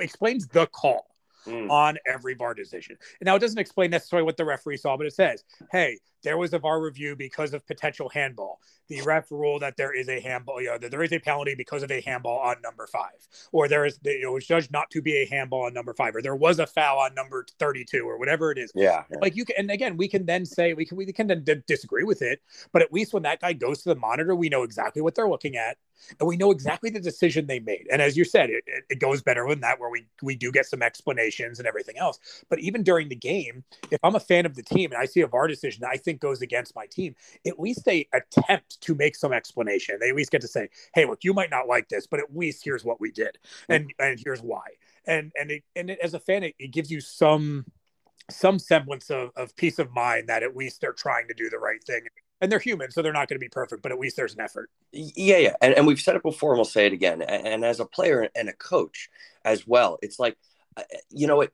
[0.00, 1.06] explains the call
[1.46, 1.70] mm.
[1.70, 2.96] on every VAR decision.
[3.20, 6.38] And now it doesn't explain necessarily what the referee saw, but it says, hey, there
[6.38, 8.58] was a VAR review because of potential handball.
[8.88, 11.54] The ref ruled that there is a handball, you know, that there is a penalty
[11.56, 14.72] because of a handball on number five, or there is, you know, it was judged
[14.72, 17.46] not to be a handball on number five, or there was a foul on number
[17.58, 18.72] 32, or whatever it is.
[18.74, 19.04] Yeah.
[19.10, 19.18] yeah.
[19.20, 21.62] Like you can, and again, we can then say, we can, we can then d-
[21.66, 22.40] disagree with it,
[22.72, 25.28] but at least when that guy goes to the monitor, we know exactly what they're
[25.28, 25.78] looking at
[26.18, 27.86] and we know exactly the decision they made.
[27.90, 30.66] And as you said, it, it goes better than that, where we we do get
[30.66, 32.18] some explanations and everything else.
[32.48, 35.20] But even during the game, if I'm a fan of the team and I see
[35.20, 37.14] a VAR decision that I think goes against my team,
[37.46, 39.98] at least they attempt to make some explanation.
[40.00, 42.36] They at least get to say, "Hey, look, you might not like this, but at
[42.36, 43.38] least here's what we did,
[43.68, 44.66] and and here's why."
[45.06, 47.66] And and it, and it, as a fan, it, it gives you some
[48.30, 51.58] some semblance of, of peace of mind that at least they're trying to do the
[51.58, 52.00] right thing
[52.40, 54.40] and they're human, so they're not going to be perfect, but at least there's an
[54.40, 54.70] effort.
[54.92, 57.22] Yeah, yeah, and, and we've said it before, and we'll say it again.
[57.22, 59.08] And, and as a player and a coach
[59.44, 60.36] as well, it's like,
[60.76, 61.52] uh, you know, it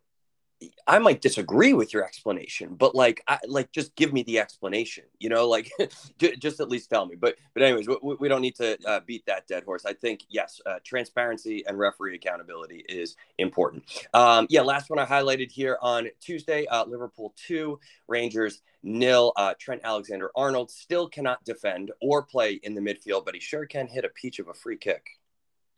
[0.86, 5.04] I might disagree with your explanation, but like, I, like just give me the explanation,
[5.18, 5.70] you know, like
[6.18, 7.16] just at least tell me.
[7.16, 9.84] But, but anyways, we, we don't need to uh, beat that dead horse.
[9.86, 13.84] I think yes, uh, transparency and referee accountability is important.
[14.14, 19.32] Um, yeah, last one I highlighted here on Tuesday: uh, Liverpool two, Rangers nil.
[19.36, 23.66] Uh, Trent Alexander Arnold still cannot defend or play in the midfield, but he sure
[23.66, 25.06] can hit a peach of a free kick.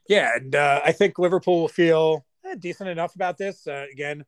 [0.08, 3.66] Yeah, and uh, I think Liverpool will feel eh, decent enough about this.
[3.66, 4.24] Uh, again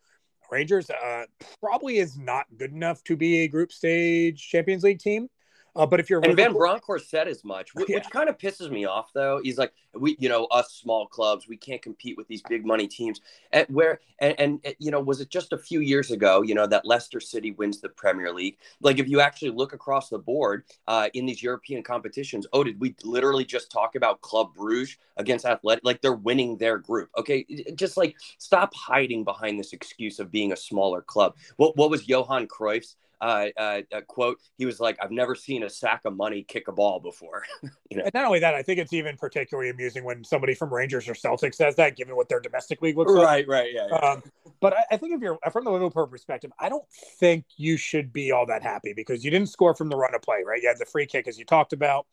[0.50, 1.24] Rangers uh,
[1.60, 5.28] probably is not good enough to be a group stage Champions League team.
[5.76, 7.96] Uh, but if you're and Van Bronckhorst said as much, which, yeah.
[7.96, 9.12] which, kind of pisses me off.
[9.12, 12.64] Though he's like, we, you know, us small clubs, we can't compete with these big
[12.64, 13.20] money teams.
[13.52, 16.42] And where and, and you know, was it just a few years ago?
[16.42, 18.56] You know, that Leicester City wins the Premier League.
[18.80, 22.80] Like, if you actually look across the board uh, in these European competitions, oh, did
[22.80, 25.84] we literally just talk about Club Bruges against Athletic?
[25.84, 27.10] Like, they're winning their group.
[27.18, 31.36] Okay, just like stop hiding behind this excuse of being a smaller club.
[31.56, 32.96] What what was Johan Cruyff's?
[33.20, 36.72] Uh, uh, quote, he was like, "I've never seen a sack of money kick a
[36.72, 37.44] ball before."
[37.90, 40.72] you know, and not only that, I think it's even particularly amusing when somebody from
[40.72, 43.48] Rangers or Celtics says that, given what their domestic league looks right, like.
[43.48, 43.86] Right, right, yeah.
[43.90, 43.96] yeah.
[43.96, 44.22] Um,
[44.60, 46.86] but I, I, think if you're from the Liverpool perspective, I don't
[47.18, 50.22] think you should be all that happy because you didn't score from the run of
[50.22, 50.60] play, right?
[50.60, 52.06] You had the free kick, as you talked about.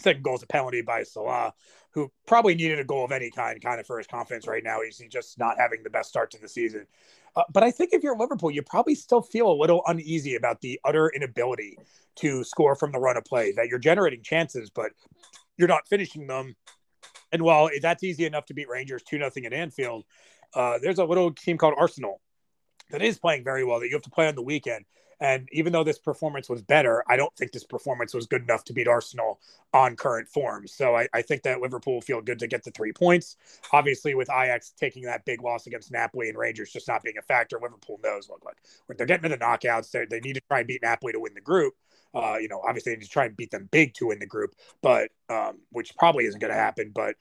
[0.00, 1.54] Second goal is a penalty by Salah,
[1.92, 4.80] who probably needed a goal of any kind, kind of for his confidence right now.
[4.82, 6.86] He's just not having the best start to the season.
[7.36, 10.60] Uh, but I think if you're Liverpool, you probably still feel a little uneasy about
[10.60, 11.76] the utter inability
[12.16, 13.52] to score from the run of play.
[13.52, 14.92] That you're generating chances, but
[15.56, 16.54] you're not finishing them.
[17.32, 20.04] And while that's easy enough to beat Rangers two nothing at Anfield,
[20.54, 22.20] uh, there's a little team called Arsenal
[22.90, 24.84] that is playing very well that you have to play on the weekend.
[25.20, 28.64] And even though this performance was better, I don't think this performance was good enough
[28.64, 29.40] to beat Arsenal
[29.72, 30.66] on current form.
[30.66, 33.36] So I, I think that Liverpool feel good to get the three points.
[33.72, 37.22] Obviously, with Ajax taking that big loss against Napoli and Rangers just not being a
[37.22, 40.58] factor, Liverpool knows look like when they're getting to the knockouts, they need to try
[40.58, 41.74] and beat Napoli to win the group.
[42.14, 44.26] Uh, you know, obviously they need to try and beat them big to win the
[44.26, 46.92] group, but um, which probably isn't going to happen.
[46.94, 47.16] But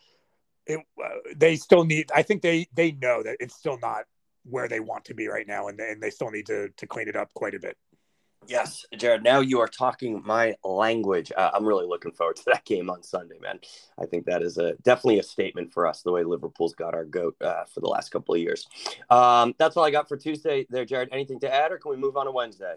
[0.68, 2.12] it, uh, they still need.
[2.14, 4.04] I think they they know that it's still not
[4.44, 7.08] where they want to be right now, and, and they still need to to clean
[7.08, 7.78] it up quite a bit.
[8.48, 9.24] Yes, Jared.
[9.24, 11.32] Now you are talking my language.
[11.36, 13.60] Uh, I'm really looking forward to that game on Sunday, man.
[14.00, 16.02] I think that is a definitely a statement for us.
[16.02, 18.68] The way Liverpool's got our goat uh, for the last couple of years.
[19.10, 20.66] Um, that's all I got for Tuesday.
[20.70, 21.10] There, Jared.
[21.12, 22.76] Anything to add, or can we move on to Wednesday?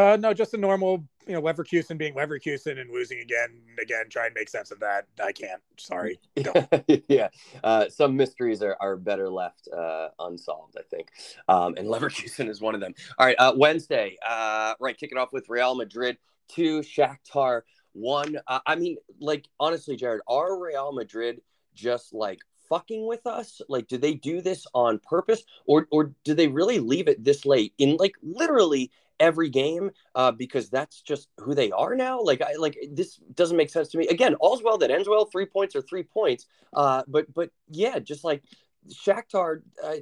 [0.00, 4.06] Uh, no, just a normal, you know, Leverkusen being Leverkusen and losing again and again.
[4.08, 5.06] Try and make sense of that.
[5.22, 5.60] I can't.
[5.76, 6.18] Sorry.
[7.08, 7.28] yeah,
[7.62, 10.78] uh, some mysteries are, are better left uh, unsolved.
[10.78, 11.08] I think,
[11.48, 12.94] um, and Leverkusen is one of them.
[13.18, 14.16] All right, uh, Wednesday.
[14.26, 16.16] Uh, right, kicking off with Real Madrid
[16.48, 18.38] two, Shakhtar one.
[18.46, 21.42] Uh, I mean, like honestly, Jared, are Real Madrid
[21.74, 22.38] just like
[22.70, 23.60] fucking with us?
[23.68, 27.44] Like, do they do this on purpose, or or do they really leave it this
[27.44, 28.90] late in like literally
[29.20, 32.20] every game uh, because that's just who they are now.
[32.20, 34.08] Like I like this doesn't make sense to me.
[34.08, 35.26] Again, all's well that ends well.
[35.26, 36.46] Three points or three points.
[36.72, 38.42] Uh, but but yeah, just like
[38.88, 39.94] Shakhtar, uh,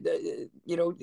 [0.65, 0.97] you know,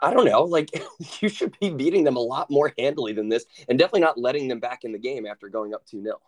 [0.00, 0.42] I don't know.
[0.44, 0.70] Like
[1.20, 4.48] you should be beating them a lot more handily than this, and definitely not letting
[4.48, 6.20] them back in the game after going up two 0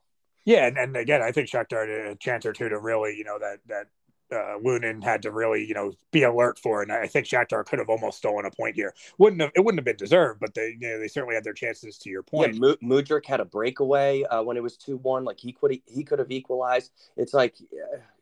[0.44, 3.24] Yeah, and, and again, I think Shakhtar had a chance or two to really, you
[3.24, 3.86] know, that that
[4.32, 6.82] uh, Lunin had to really, you know, be alert for.
[6.82, 8.94] And I think Shakhtar could have almost stolen a point here.
[9.18, 11.52] Wouldn't have it wouldn't have been deserved, but they, you know, they certainly had their
[11.52, 11.98] chances.
[11.98, 15.24] To your point, yeah, Mudryk had a breakaway uh, when it was two one.
[15.24, 16.92] Like he could he could have equalized.
[17.16, 17.56] It's like,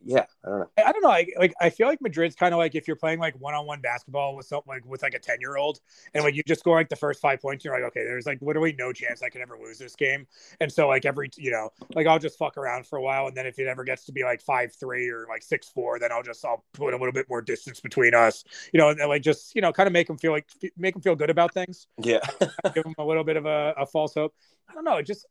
[0.04, 0.68] yeah, I don't know.
[0.78, 1.10] I don't know.
[1.10, 3.66] I like I feel like Madrid's kind of like if you're playing like one on
[3.66, 5.80] one basketball with something like with like a ten year old,
[6.14, 8.38] and like you just score like the first five points, you're like, okay, there's like
[8.40, 10.26] literally no chance I could ever lose this game.
[10.60, 13.36] And so like every you know, like I'll just fuck around for a while, and
[13.36, 16.12] then if it ever gets to be like five three or like six four, then
[16.12, 19.22] I'll just I'll put a little bit more distance between us, you know, and like
[19.22, 21.86] just you know, kind of make them feel like make them feel good about things.
[21.98, 22.20] Yeah,
[22.74, 24.34] give them a little bit of a, a false hope.
[24.70, 24.96] I don't know.
[24.96, 25.26] It just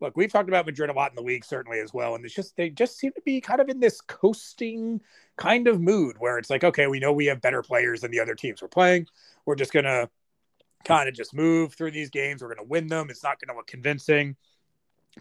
[0.00, 2.14] look, we've talked about Madrid a lot in the league, certainly as well.
[2.14, 5.00] And it's just, they just seem to be kind of in this coasting
[5.36, 8.20] kind of mood where it's like, okay, we know we have better players than the
[8.20, 9.06] other teams we're playing.
[9.44, 10.08] We're just to
[10.84, 12.42] kind of just move through these games.
[12.42, 13.10] We're to win them.
[13.10, 14.36] It's not to look convincing.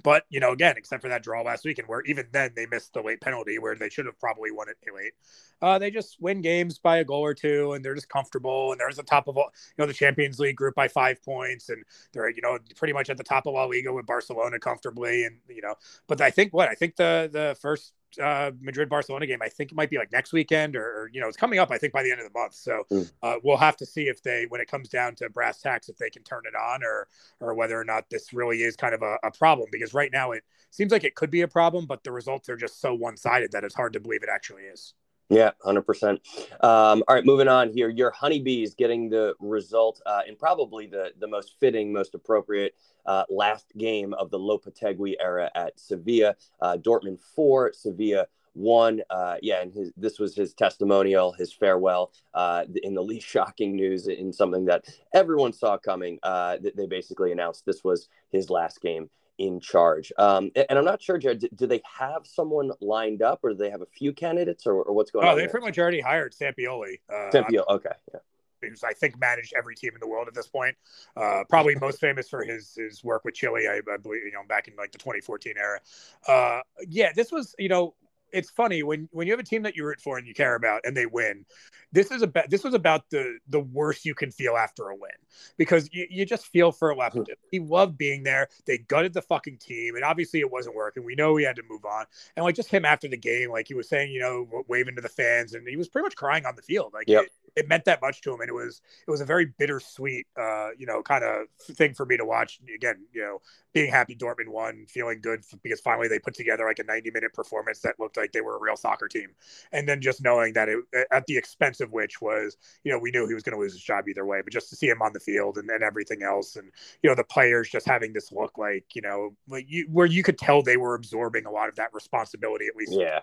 [0.03, 2.93] But you know, again, except for that draw last weekend, where even then they missed
[2.93, 5.13] the late penalty, where they should have probably won it late.
[5.61, 8.71] Uh, they just win games by a goal or two, and they're just comfortable.
[8.71, 11.23] And they're at the top of all, you know the Champions League group by five
[11.23, 11.83] points, and
[12.13, 15.25] they're you know pretty much at the top of La Liga with Barcelona comfortably.
[15.25, 15.75] And you know,
[16.07, 19.39] but I think what I think the the first uh, Madrid Barcelona game.
[19.41, 21.71] I think it might be like next weekend or, or, you know, it's coming up,
[21.71, 22.55] I think, by the end of the month.
[22.55, 23.11] So mm.
[23.21, 25.97] uh, we'll have to see if they, when it comes down to brass tacks, if
[25.97, 27.07] they can turn it on or,
[27.39, 29.67] or whether or not this really is kind of a, a problem.
[29.71, 32.57] Because right now it seems like it could be a problem, but the results are
[32.57, 34.93] just so one sided that it's hard to believe it actually is.
[35.29, 36.21] Yeah, hundred um, percent.
[36.61, 37.89] All right, moving on here.
[37.89, 42.73] Your honeybees getting the result uh, in probably the the most fitting, most appropriate
[43.05, 46.35] uh, last game of the Lopetegui era at Sevilla.
[46.61, 49.01] Uh, Dortmund four, Sevilla one.
[49.11, 53.75] Uh, yeah, and his, this was his testimonial, his farewell uh, in the least shocking
[53.75, 56.17] news, in something that everyone saw coming.
[56.23, 59.09] Uh, they basically announced this was his last game
[59.39, 60.11] in charge.
[60.17, 63.69] Um, and I'm not sure, Jared, do they have someone lined up or do they
[63.71, 65.33] have a few candidates or, or what's going oh, on?
[65.33, 66.99] Oh, they pretty much already hired Sampioli.
[67.09, 67.89] Uh, Sampaoli, okay.
[68.13, 68.19] Yeah.
[68.61, 70.75] Who's I think managed every team in the world at this point.
[71.15, 74.41] Uh, probably most famous for his his work with Chile, I, I, believe, you know,
[74.49, 75.79] back in like the 2014 era.
[76.27, 77.95] Uh, yeah, this was, you know,
[78.31, 80.55] it's funny when when you have a team that you root for and you care
[80.55, 81.45] about and they win.
[81.91, 85.11] This is about this was about the the worst you can feel after a win
[85.57, 87.15] because you, you just feel for a left.
[87.15, 87.23] Hmm.
[87.51, 88.47] He loved being there.
[88.65, 91.03] They gutted the fucking team, and obviously it wasn't working.
[91.03, 92.05] We know he had to move on,
[92.35, 95.01] and like just him after the game, like he was saying, you know, waving to
[95.01, 96.91] the fans, and he was pretty much crying on the field.
[96.93, 97.23] Like yep.
[97.23, 100.27] it, it meant that much to him, and it was it was a very bittersweet,
[100.39, 102.59] uh, you know, kind of thing for me to watch.
[102.73, 103.39] Again, you know,
[103.73, 107.33] being happy Dortmund won, feeling good because finally they put together like a 90 minute
[107.33, 109.29] performance that looked like they were a real soccer team,
[109.71, 110.79] and then just knowing that it
[111.11, 113.73] at the expense of which was, you know, we knew he was going to lose
[113.73, 116.23] his job either way, but just to see him on the field and, and everything
[116.23, 116.71] else, and
[117.03, 120.23] you know, the players just having this look like, you know, like you, where you
[120.23, 122.93] could tell they were absorbing a lot of that responsibility at least.
[122.93, 123.19] Yeah.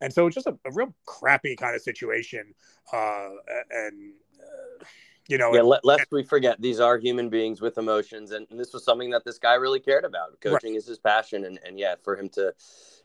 [0.00, 2.54] And so it's just a, a real crappy kind of situation.
[2.92, 3.30] Uh,
[3.70, 4.84] and, uh,
[5.28, 8.32] you know, yeah, and, lest we forget, these are human beings with emotions.
[8.32, 10.38] And, and, this was something that this guy really cared about.
[10.40, 10.78] Coaching right.
[10.78, 11.44] is his passion.
[11.44, 12.52] And, and yeah, for him to,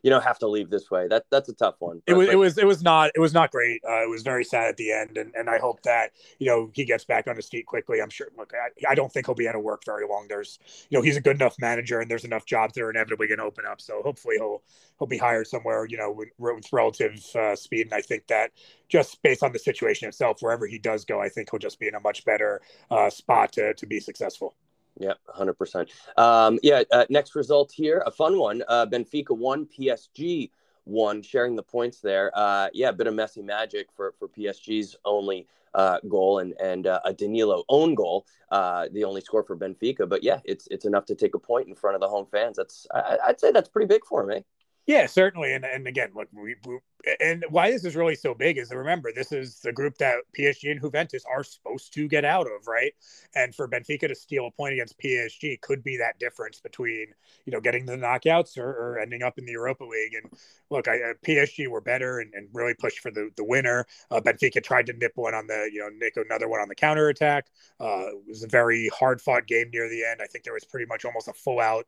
[0.04, 1.08] you know have to leave this way.
[1.08, 2.02] That that's a tough one.
[2.08, 3.82] It was it was it was not it was not great.
[3.88, 6.70] Uh, it was very sad at the end, and, and I hope that you know
[6.74, 8.02] he gets back on his feet quickly.
[8.02, 8.28] I'm sure.
[8.38, 10.28] Look, I, I don't think he'll be out of work very long.
[10.30, 13.28] There's you know he's a good enough manager, and there's enough jobs that are inevitably
[13.28, 13.82] going to open up.
[13.82, 14.62] So hopefully he'll
[14.97, 17.88] he'll be hired somewhere you know with, with relative uh, speed.
[17.88, 18.52] And I think that
[18.88, 21.88] just based on the situation itself, wherever he does go, I think he'll just be
[21.88, 24.56] in a much better uh, spot to to be successful.
[25.00, 25.89] Yeah, 100%.
[26.18, 28.64] Um, yeah, uh, next result here, a fun one.
[28.68, 30.52] Uh, Benfica 1, PSG
[30.84, 32.32] 1, sharing the points there.
[32.36, 36.88] Uh, yeah, a bit of Messi magic for, for PSG's only uh, goal and, and
[36.88, 40.08] uh, a Danilo own goal, uh, the only score for Benfica.
[40.10, 42.58] But yeah, it's it's enough to take a point in front of the home fans.
[42.58, 44.43] That's I, would say that's pretty big for me.
[44.90, 45.54] Yeah, certainly.
[45.54, 46.80] And and again, look, we, we,
[47.20, 50.72] and why this is really so big is remember this is the group that PSG
[50.72, 52.94] and Juventus are supposed to get out of, right?
[53.36, 57.14] And for Benfica to steal a point against PSG could be that difference between
[57.46, 60.16] you know getting the knockouts or, or ending up in the Europa League.
[60.16, 60.34] And
[60.72, 63.86] look, I, uh, PSG were better and, and, really pushed for the the winner.
[64.10, 66.74] Uh, Benfica tried to nip one on the you know nick another one on the
[66.74, 67.46] counter attack.
[67.80, 70.20] Uh, it was a very hard fought game near the end.
[70.20, 71.86] I think there was pretty much almost a full out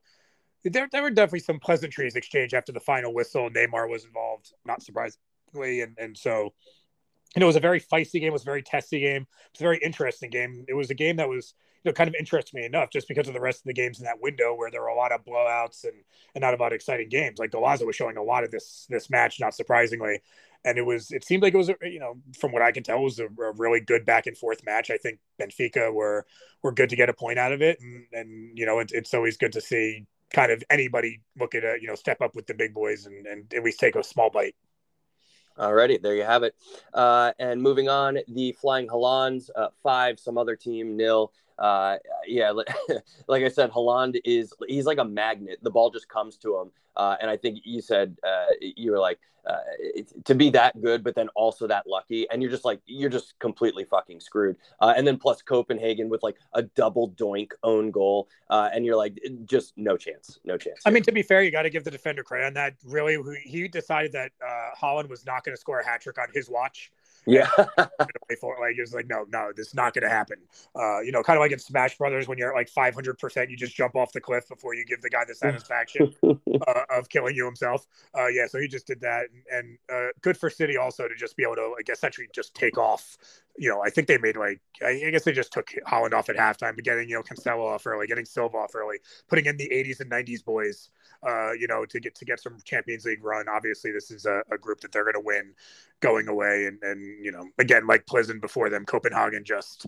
[0.63, 3.49] there, there were definitely some pleasantries exchanged after the final whistle.
[3.49, 6.53] Neymar was involved, not surprisingly, and and so
[7.35, 8.29] you know, it was a very feisty game.
[8.29, 9.21] It was a very testy game.
[9.21, 10.65] It was a very interesting game.
[10.67, 11.53] It was a game that was,
[11.83, 13.99] you know, kind of interested me enough just because of the rest of the games
[13.99, 15.93] in that window where there were a lot of blowouts and,
[16.35, 17.39] and not a lot of exciting games.
[17.39, 20.21] Like Golazo was showing a lot of this this match, not surprisingly.
[20.65, 22.99] And it was, it seemed like it was, you know, from what I can tell,
[22.99, 24.91] it was a, a, really good back and forth match.
[24.91, 26.27] I think Benfica were
[26.61, 29.13] were good to get a point out of it, and and you know, it, it's
[29.13, 32.53] always good to see kind of anybody look at you know step up with the
[32.53, 34.55] big boys and, and at least take a small bite.
[35.57, 36.55] Alrighty, there you have it.
[36.93, 41.33] Uh, and moving on, the Flying Haalands, uh, five, some other team, nil.
[41.61, 41.97] Uh,
[42.27, 42.51] yeah,
[43.27, 45.59] like I said, Haaland is he's like a magnet.
[45.61, 46.71] The ball just comes to him.
[46.97, 49.57] Uh, and I think you said uh, you were like uh,
[50.25, 53.37] to be that good, but then also that lucky, and you're just like you're just
[53.39, 54.57] completely fucking screwed.
[54.79, 58.97] Uh, and then plus Copenhagen with like a double doink own goal, uh, and you're
[58.97, 60.81] like just no chance, no chance.
[60.85, 62.73] I mean, to be fair, you got to give the defender credit on that.
[62.83, 64.31] Really, he decided that
[64.81, 66.91] Haaland was not going to score a hat trick on his watch.
[67.25, 67.49] Yeah.
[68.39, 70.37] for like it was like no, no, this is not going to happen.
[70.75, 73.49] Uh, you know, kind of like in Smash Brothers when you're at like 500, percent
[73.49, 77.09] you just jump off the cliff before you give the guy the satisfaction uh, of
[77.09, 77.85] killing you himself.
[78.17, 81.15] Uh, yeah, so he just did that, and, and uh, good for City also to
[81.15, 83.17] just be able to like essentially just take off
[83.57, 86.35] you know, I think they made like I guess they just took Haaland off at
[86.35, 88.97] halftime, but getting you know Cancelo off early, getting Silva off early,
[89.27, 90.89] putting in the 80s and 90s boys,
[91.27, 93.47] uh, you know, to get to get some Champions League run.
[93.47, 95.53] Obviously, this is a, a group that they're going to win
[95.99, 99.85] going away, and and you know, again, like Pleasant before them, Copenhagen just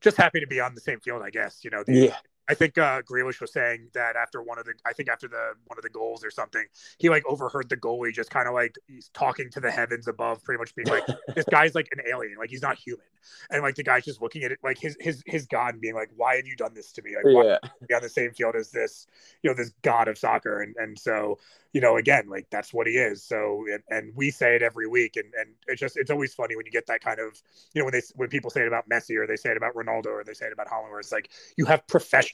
[0.00, 1.64] just happy to be on the same field, I guess.
[1.64, 2.16] You know, the, yeah
[2.48, 5.54] I think uh, Grealish was saying that after one of the, I think after the
[5.66, 6.64] one of the goals or something,
[6.98, 10.42] he like overheard the goalie just kind of like he's talking to the heavens above,
[10.44, 13.04] pretty much being like, "This guy's like an alien, like he's not human,"
[13.50, 15.94] and like the guy's just looking at it like his his his god and being
[15.94, 17.16] like, "Why have you done this to me?
[17.16, 17.58] Like, why Yeah.
[17.88, 19.06] be on the same field as this,
[19.42, 21.38] you know, this god of soccer?" And and so
[21.76, 23.22] you know, again, like that's what he is.
[23.22, 26.56] So and, and we say it every week, and and it's just it's always funny
[26.56, 27.38] when you get that kind of,
[27.74, 29.74] you know, when they when people say it about Messi or they say it about
[29.74, 31.28] Ronaldo or they say it about Haaland, where it's like
[31.58, 31.86] you have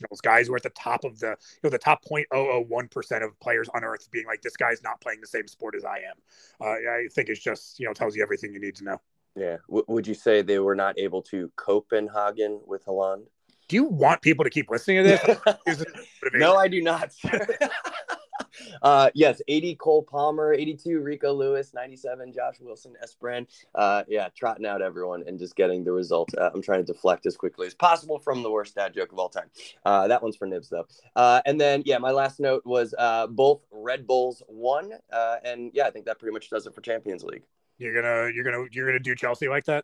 [0.03, 3.23] professionals, guys who are at the top of the, you know, the top 0.001 percent
[3.23, 5.97] of players on earth being like, this guy's not playing the same sport as I
[5.97, 6.15] am.
[6.61, 9.01] Uh, I think it's just you know tells you everything you need to know.
[9.35, 9.57] Yeah.
[9.67, 13.25] W- would you say they were not able to Copenhagen with Haaland?
[13.69, 15.21] Do you want people to keep listening to this?
[15.65, 15.87] Is it
[16.21, 16.39] motivation?
[16.39, 17.11] no, I do not.
[18.81, 23.47] uh, yes, 80 Cole Palmer, 82 Rico Lewis, 97 Josh Wilson-Esbrand.
[23.75, 26.29] Uh, yeah, trotting out everyone and just getting the result.
[26.37, 29.19] Uh, I'm trying to deflect as quickly as possible from the worst dad joke of
[29.19, 29.49] all time.
[29.85, 30.87] Uh, that one's for Nibs, though.
[31.15, 34.93] Uh, and then, yeah, my last note was uh, both Red Bulls won.
[35.11, 37.43] Uh, and yeah, I think that pretty much does it for Champions League.
[37.77, 39.83] You're gonna you're gonna you're gonna do Chelsea like that?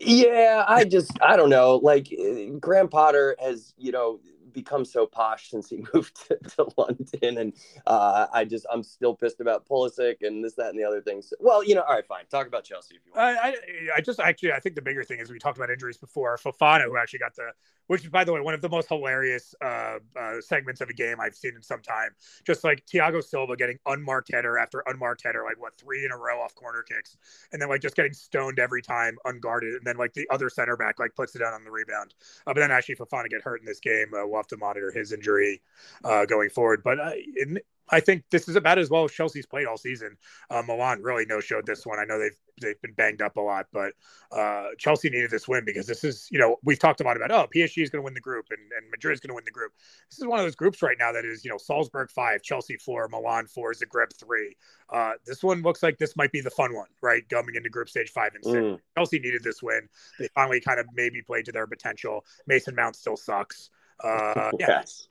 [0.00, 1.76] Yeah, I just I don't know.
[1.76, 4.20] Like uh, Graham Potter has, you know,
[4.54, 7.52] become so posh since he moved to, to London, and
[7.86, 11.32] uh, I just I'm still pissed about Pulisic and this, that, and the other things.
[11.40, 12.24] Well, you know, all right, fine.
[12.30, 13.36] Talk about Chelsea if you want.
[13.36, 13.56] I, I
[13.96, 16.38] I just actually I think the bigger thing is we talked about injuries before.
[16.38, 17.50] Fofana, who actually got the,
[17.88, 20.94] which is by the way one of the most hilarious uh, uh, segments of a
[20.94, 22.10] game I've seen in some time.
[22.46, 26.16] Just like Thiago Silva getting unmarked header after unmarked header, like what three in a
[26.16, 27.16] row off corner kicks,
[27.52, 30.76] and then like just getting stoned every time unguarded, and then like the other center
[30.76, 32.14] back like puts it down on the rebound.
[32.46, 34.06] Uh, but then actually Fofana get hurt in this game.
[34.14, 35.62] Uh, have to monitor his injury
[36.04, 36.82] uh, going forward.
[36.84, 40.16] But uh, in, I think this is about as well as Chelsea's played all season.
[40.50, 41.98] Uh, Milan really no showed this one.
[41.98, 43.92] I know they've they've been banged up a lot, but
[44.32, 47.30] uh, Chelsea needed this win because this is you know we've talked a lot about
[47.30, 49.44] oh PSG is going to win the group and and Madrid is going to win
[49.44, 49.72] the group.
[50.10, 52.76] This is one of those groups right now that is you know Salzburg five, Chelsea
[52.76, 54.56] four, Milan four, Zagreb three.
[54.90, 57.28] Uh, this one looks like this might be the fun one, right?
[57.28, 58.56] Coming into group stage five and six.
[58.56, 58.80] Mm.
[58.96, 59.88] Chelsea needed this win.
[60.18, 62.24] They finally kind of maybe played to their potential.
[62.46, 63.70] Mason Mount still sucks.
[64.00, 65.08] Uh, yeah, yes.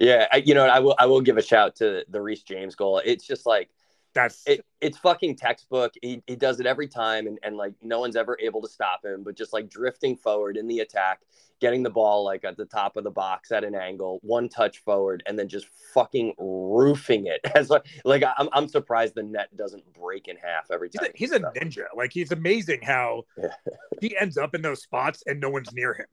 [0.00, 2.74] Yeah, I, you know, I will I will give a shout to the Reece James
[2.74, 3.02] goal.
[3.04, 3.68] It's just like
[4.14, 5.92] that's it, it's fucking textbook.
[6.00, 9.04] He, he does it every time, and, and like no one's ever able to stop
[9.04, 9.22] him.
[9.24, 11.20] But just like drifting forward in the attack,
[11.60, 14.78] getting the ball like at the top of the box at an angle, one touch
[14.78, 17.40] forward, and then just fucking roofing it.
[17.54, 21.10] As like, like I'm I'm surprised the net doesn't break in half every he's time.
[21.10, 21.84] a, he he's a ninja.
[21.94, 23.48] Like he's amazing how Yeah.
[24.00, 26.06] he ends up in those spots and no one's near him.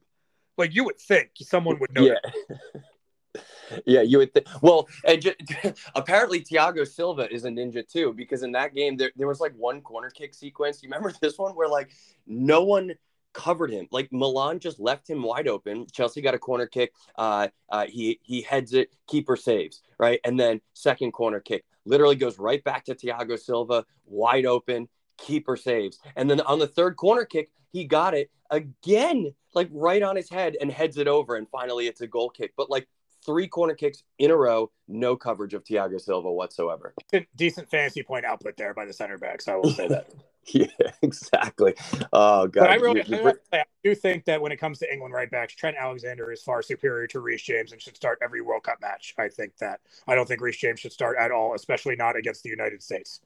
[0.58, 2.02] Like you would think someone would know.
[2.02, 3.40] Yeah.
[3.86, 4.46] yeah, you would think.
[4.60, 5.34] Well, and
[5.94, 9.54] apparently Thiago Silva is a ninja too, because in that game there, there was like
[9.56, 10.82] one corner kick sequence.
[10.82, 11.90] You remember this one where like
[12.26, 12.92] no one
[13.32, 13.88] covered him.
[13.90, 15.86] Like Milan just left him wide open.
[15.92, 16.92] Chelsea got a corner kick.
[17.16, 18.90] Uh, uh, he he heads it.
[19.06, 23.84] Keeper saves right, and then second corner kick literally goes right back to Thiago Silva,
[24.06, 24.88] wide open.
[25.22, 30.02] Keeper saves, and then on the third corner kick, he got it again, like right
[30.02, 31.36] on his head, and heads it over.
[31.36, 32.52] And finally, it's a goal kick.
[32.56, 32.86] But like
[33.24, 36.94] three corner kicks in a row, no coverage of Thiago Silva whatsoever.
[37.36, 39.40] Decent, fantasy point output there by the center back.
[39.40, 40.08] So I will say that.
[40.44, 40.66] Yeah,
[41.02, 41.74] exactly.
[42.12, 44.92] Oh god, But I really, You- you I do think that when it comes to
[44.92, 48.40] England right backs, Trent Alexander is far superior to Reece James and should start every
[48.40, 49.14] World Cup match.
[49.16, 49.78] I think that.
[50.08, 53.20] I don't think Reece James should start at all, especially not against the United States.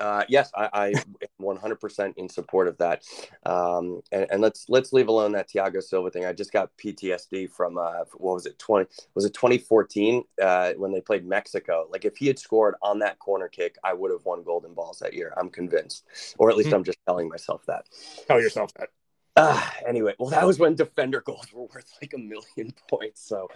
[0.00, 3.04] Uh, yes, I, I am 100% in support of that.
[3.44, 6.24] Um, and, and let's let's leave alone that Thiago Silva thing.
[6.24, 10.92] I just got PTSD from uh, what was it 20 was it 2014 uh, when
[10.92, 11.86] they played Mexico.
[11.90, 14.98] Like if he had scored on that corner kick, I would have won golden balls
[15.00, 15.34] that year.
[15.36, 16.04] I'm convinced,
[16.38, 16.76] or at least Hmm.
[16.76, 17.86] I'm just telling myself that.
[18.26, 18.88] Tell yourself that.
[19.36, 23.22] Uh, anyway, well, that was when defender goals were worth like a million points.
[23.22, 23.48] So,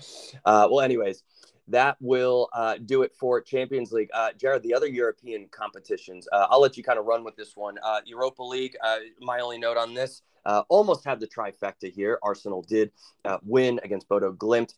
[0.45, 1.22] uh, well, anyways,
[1.69, 4.11] that will uh, do it for Champions League.
[4.12, 7.57] Uh, Jared, the other European competitions, uh, I'll let you kind of run with this
[7.57, 7.77] one.
[7.83, 10.23] Uh, Europa League, uh, my only note on this.
[10.47, 12.19] Uh, almost had the trifecta here.
[12.23, 12.91] Arsenal did
[13.45, 14.75] win against Bodo Glimt.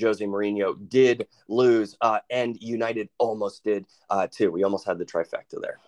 [0.00, 1.94] Jose Mourinho did lose,
[2.30, 3.84] and United almost did
[4.30, 4.50] too.
[4.50, 5.78] We almost had the trifecta there.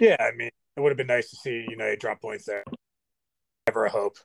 [0.00, 2.64] Yeah, I mean, it would have been nice to see United drop points there.
[3.70, 4.16] Never a hope.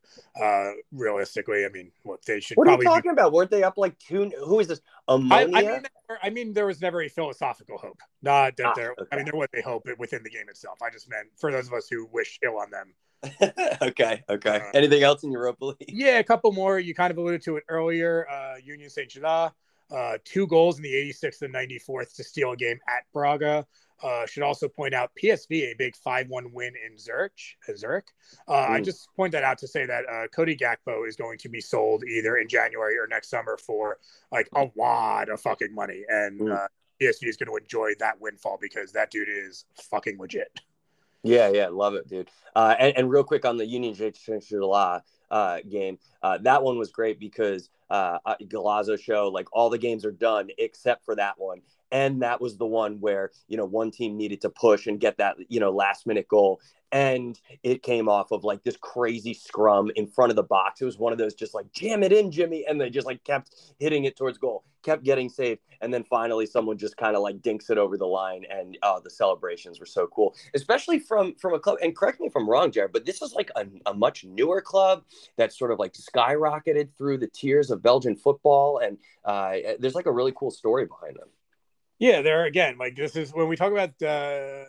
[0.41, 2.85] Uh, realistically, I mean, what they should What are you probably.
[2.95, 3.31] talking about?
[3.31, 4.31] Weren't they up like two?
[4.43, 4.81] Who is this?
[5.07, 5.31] I, Omonia?
[5.55, 7.99] I mean, there- I mean, there was never a philosophical hope.
[8.23, 8.91] Not that Ah, there.
[8.99, 9.07] okay.
[9.11, 10.79] I mean, there was a hope within the game itself.
[10.81, 12.93] I just meant for those of us who wish ill on them.
[13.83, 14.57] okay, okay.
[14.57, 15.77] Uh, Anything else in Europa League?
[15.87, 16.79] Yeah, a couple more.
[16.79, 18.27] You kind of alluded to it earlier.
[18.29, 19.51] Uh, Union Saint Gilles,
[19.91, 23.65] uh, two goals in the 86th and 94th to steal a game at Braga.
[24.03, 27.31] Uh, should also point out PSV a big five one win in Zurich.
[27.67, 28.07] Uh, Zurich.
[28.47, 28.53] Uh.
[28.53, 31.61] I just point that out to say that uh, Cody Gakpo is going to be
[31.61, 33.97] sold either in January or next summer for
[34.31, 36.51] like a lot of fucking money, and.
[36.51, 36.67] Uh,
[37.01, 40.61] PSV is going to enjoy that windfall because that dude is fucking legit.
[41.25, 42.29] Yeah, yeah, love it, dude.
[42.55, 46.91] Uh, and, and real quick on the Union July uh, game, uh, that one was
[46.91, 51.33] great because uh, uh, Golazo show like all the games are done except for that
[51.37, 51.61] one,
[51.91, 55.17] and that was the one where you know one team needed to push and get
[55.17, 56.59] that you know last minute goal,
[56.91, 60.81] and it came off of like this crazy scrum in front of the box.
[60.81, 63.23] It was one of those just like jam it in, Jimmy, and they just like
[63.23, 67.21] kept hitting it towards goal, kept getting saved, and then finally someone just kind of
[67.21, 71.35] like dinks it over the line, and uh, the celebrations were so cool, especially from
[71.35, 71.77] from a club.
[71.81, 74.61] And correct me if I'm wrong, Jared, but this is like a, a much newer
[74.61, 75.03] club
[75.37, 80.07] that sort of like skyrocketed through the tiers of Belgian football, and uh, there's like
[80.07, 81.27] a really cool story behind them.
[81.99, 84.01] Yeah, there again, like this is when we talk about.
[84.01, 84.65] Uh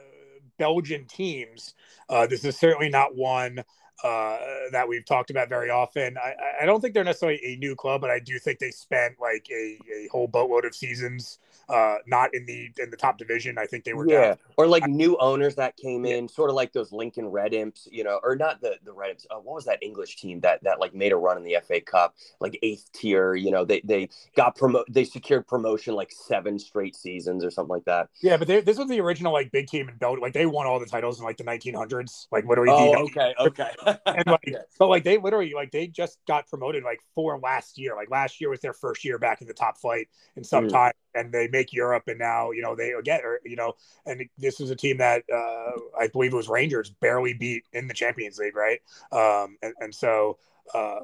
[0.58, 1.74] Belgian teams.
[2.08, 3.62] Uh, this is certainly not one
[4.04, 4.38] uh,
[4.72, 6.16] that we've talked about very often.
[6.18, 9.14] I, I, don't think they're necessarily a new club, but I do think they spent
[9.20, 11.38] like a, a whole boatload of seasons
[11.68, 13.58] uh, not in the in the top division.
[13.58, 14.38] I think they were yeah, down.
[14.56, 18.04] or like new owners that came in, sort of like those Lincoln Red Imps, you
[18.04, 19.26] know, or not the the Red Imps.
[19.30, 21.80] Uh, what was that English team that that like made a run in the FA
[21.80, 23.34] Cup, like eighth tier?
[23.34, 27.74] You know, they they got promote, they secured promotion like seven straight seasons or something
[27.74, 28.08] like that.
[28.22, 30.22] Yeah, but they, this was the original like big team in Belgium.
[30.22, 32.70] Like they won all the titles in like the 1900s, like literally.
[32.72, 33.70] Oh, okay, okay.
[34.06, 34.58] and like, okay.
[34.78, 37.96] but like they literally like they just got promoted like four last year.
[37.96, 40.70] Like last year was their first year back in the top flight in some mm.
[41.16, 44.70] And they make Europe, and now you know they again, you know, and this is
[44.70, 48.56] a team that uh, I believe it was Rangers barely beat in the Champions League,
[48.56, 48.80] right?
[49.12, 50.38] Um, and, and so.
[50.74, 50.98] Uh,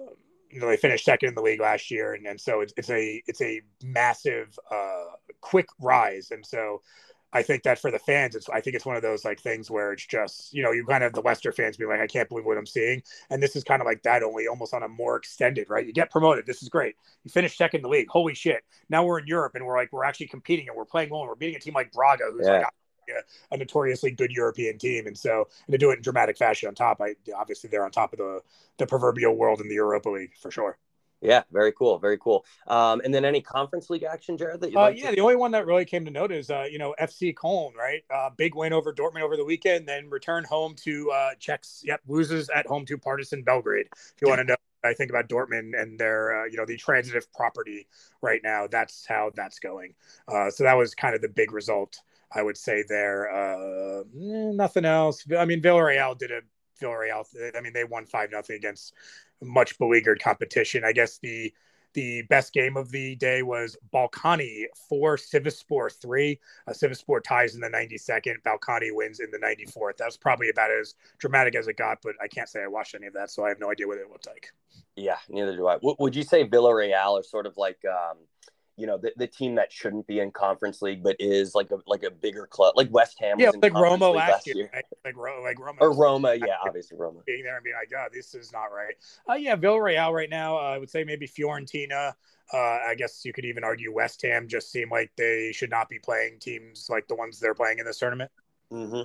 [0.50, 2.90] you know they finished second in the league last year, and, and so it's, it's
[2.90, 5.04] a it's a massive uh,
[5.40, 6.82] quick rise, and so
[7.32, 9.70] I think that for the fans, it's I think it's one of those like things
[9.70, 12.28] where it's just you know you kind of the Leicester fans be like I can't
[12.28, 14.88] believe what I'm seeing, and this is kind of like that only almost on a
[14.88, 15.86] more extended right.
[15.86, 16.94] You get promoted, this is great.
[17.24, 18.62] You finish second in the league, holy shit!
[18.88, 21.28] Now we're in Europe and we're like we're actually competing and we're playing well and
[21.28, 22.52] we're beating a team like Braga who's yeah.
[22.52, 22.66] like
[23.50, 26.68] a, a, notoriously good European team, and so and to do it in dramatic fashion
[26.68, 28.40] on top, I obviously they're on top of the
[28.78, 30.78] the proverbial world in the Europa League for sure.
[31.22, 32.44] Yeah, very cool, very cool.
[32.66, 34.60] Um, and then any conference league action, Jared?
[34.60, 36.66] That you uh, yeah, to- the only one that really came to note is uh,
[36.68, 38.02] you know FC Köln, right?
[38.12, 41.82] Uh, big win over Dortmund over the weekend, then return home to uh, Czechs.
[41.84, 43.86] Yep, loses at home to Partizan Belgrade.
[43.92, 46.76] If you want to know, I think about Dortmund and their uh, you know the
[46.76, 47.86] transitive property
[48.20, 48.66] right now.
[48.66, 49.94] That's how that's going.
[50.26, 52.00] Uh, so that was kind of the big result.
[52.34, 53.30] I would say there.
[53.30, 55.24] Uh, eh, nothing else.
[55.38, 56.40] I mean, Villarreal did a
[56.80, 57.24] Villarreal.
[57.56, 58.94] I mean, they won five nothing against
[59.42, 60.84] much beleaguered competition.
[60.84, 61.52] I guess the
[61.94, 66.40] the best game of the day was Ballkani four, Sivasspor three.
[66.66, 66.72] Uh,
[67.22, 68.36] ties in the 92nd.
[68.46, 69.98] Ballkani wins in the 94th.
[69.98, 72.94] That was probably about as dramatic as it got, but I can't say I watched
[72.94, 74.52] any of that, so I have no idea what it looked like.
[74.96, 75.74] Yeah, neither do I.
[75.74, 78.18] W- would you say Villarreal are sort of like um,
[78.76, 81.78] you know the, the team that shouldn't be in conference league but is like a
[81.86, 84.70] like a bigger club like West Ham yeah like Roma last, last year, year.
[84.72, 84.84] Right?
[85.04, 88.34] like like Roma or Roma yeah obviously Roma being there and being like oh this
[88.34, 88.94] is not right
[89.28, 92.12] uh yeah Villarreal right now uh, I would say maybe Fiorentina
[92.52, 95.88] uh, I guess you could even argue West Ham just seem like they should not
[95.88, 98.30] be playing teams like the ones they're playing in this tournament.
[98.70, 99.02] Mm-hmm.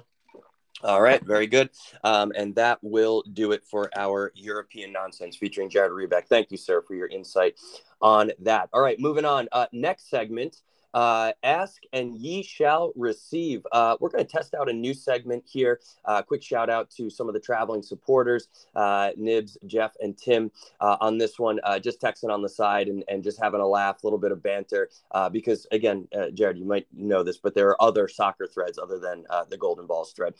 [0.84, 1.70] All right, very good.
[2.03, 6.28] Um, and that will do it for our European nonsense featuring Jared Rebeck.
[6.28, 7.55] Thank you, sir, for your insight
[8.01, 8.69] on that.
[8.73, 9.47] All right, moving on.
[9.51, 10.57] Uh, next segment
[10.93, 13.65] uh, ask and ye shall receive.
[13.71, 15.79] Uh, we're going to test out a new segment here.
[16.05, 20.51] Uh, quick shout out to some of the traveling supporters, uh, Nibs, Jeff, and Tim
[20.79, 21.59] uh, on this one.
[21.63, 24.31] Uh, just texting on the side and, and just having a laugh, a little bit
[24.31, 24.89] of banter.
[25.31, 29.25] because again, Jared, you might know this, but there are other soccer threads other than
[29.49, 30.33] the Golden Balls thread.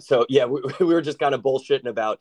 [0.00, 2.20] so yeah, we, we, were just kind of bullshitting about,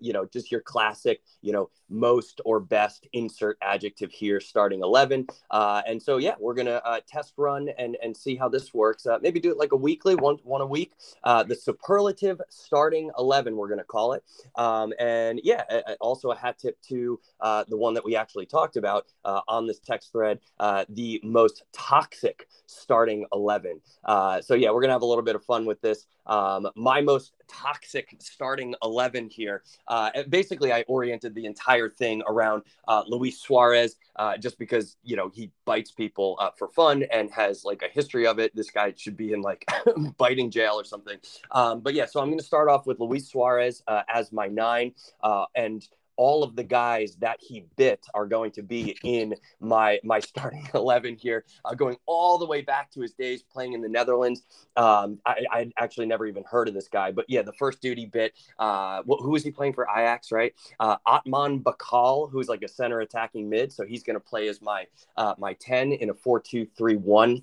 [0.00, 5.26] you know, just your classic, you know, most or best insert adjective here starting 11.
[5.50, 8.72] and so yeah, we're going to to uh, test run and and see how this
[8.74, 9.06] works.
[9.06, 10.92] Uh, maybe do it like a weekly, one one a week.
[11.24, 14.22] Uh, the superlative starting eleven, we're going to call it.
[14.56, 15.64] Um, and yeah,
[16.00, 19.66] also a hat tip to uh, the one that we actually talked about uh, on
[19.66, 23.80] this text thread, uh, the most toxic starting eleven.
[24.06, 26.06] so yeah, we're gonna have a little bit of fun with this.
[26.26, 29.62] Um, my most toxic starting 11 here.
[29.88, 35.16] Uh, basically, I oriented the entire thing around uh, Luis Suarez uh, just because, you
[35.16, 38.54] know, he bites people for fun and has like a history of it.
[38.54, 39.64] This guy should be in like
[40.16, 41.18] biting jail or something.
[41.50, 44.48] Um, but yeah, so I'm going to start off with Luis Suarez uh, as my
[44.48, 44.94] nine.
[45.22, 45.86] Uh, and
[46.16, 50.68] all of the guys that he bit are going to be in my my starting
[50.74, 54.42] 11 here, uh, going all the way back to his days playing in the Netherlands.
[54.76, 57.98] Um, I, I actually never even heard of this guy, but yeah, the first dude
[57.98, 60.54] he bit, uh, who was he playing for Ajax, right?
[60.80, 64.60] Uh, Otman Bakkal, who's like a center attacking mid, so he's going to play as
[64.62, 64.86] my
[65.16, 67.42] uh, my 10 in a 4-2-3-1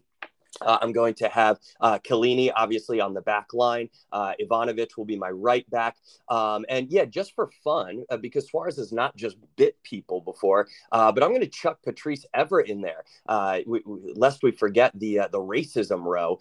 [0.61, 3.89] uh, I'm going to have uh, Chiellini, obviously, on the back line.
[4.11, 5.97] Uh, Ivanovic will be my right back.
[6.29, 10.67] Um, and yeah, just for fun, uh, because Suarez has not just bit people before,
[10.91, 14.51] uh, but I'm going to chuck Patrice Evra in there, uh, we, we, lest we
[14.51, 16.39] forget the the racism row.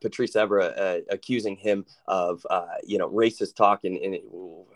[0.00, 2.44] Patrice Evra accusing him of,
[2.84, 4.20] you know, racist talk in, in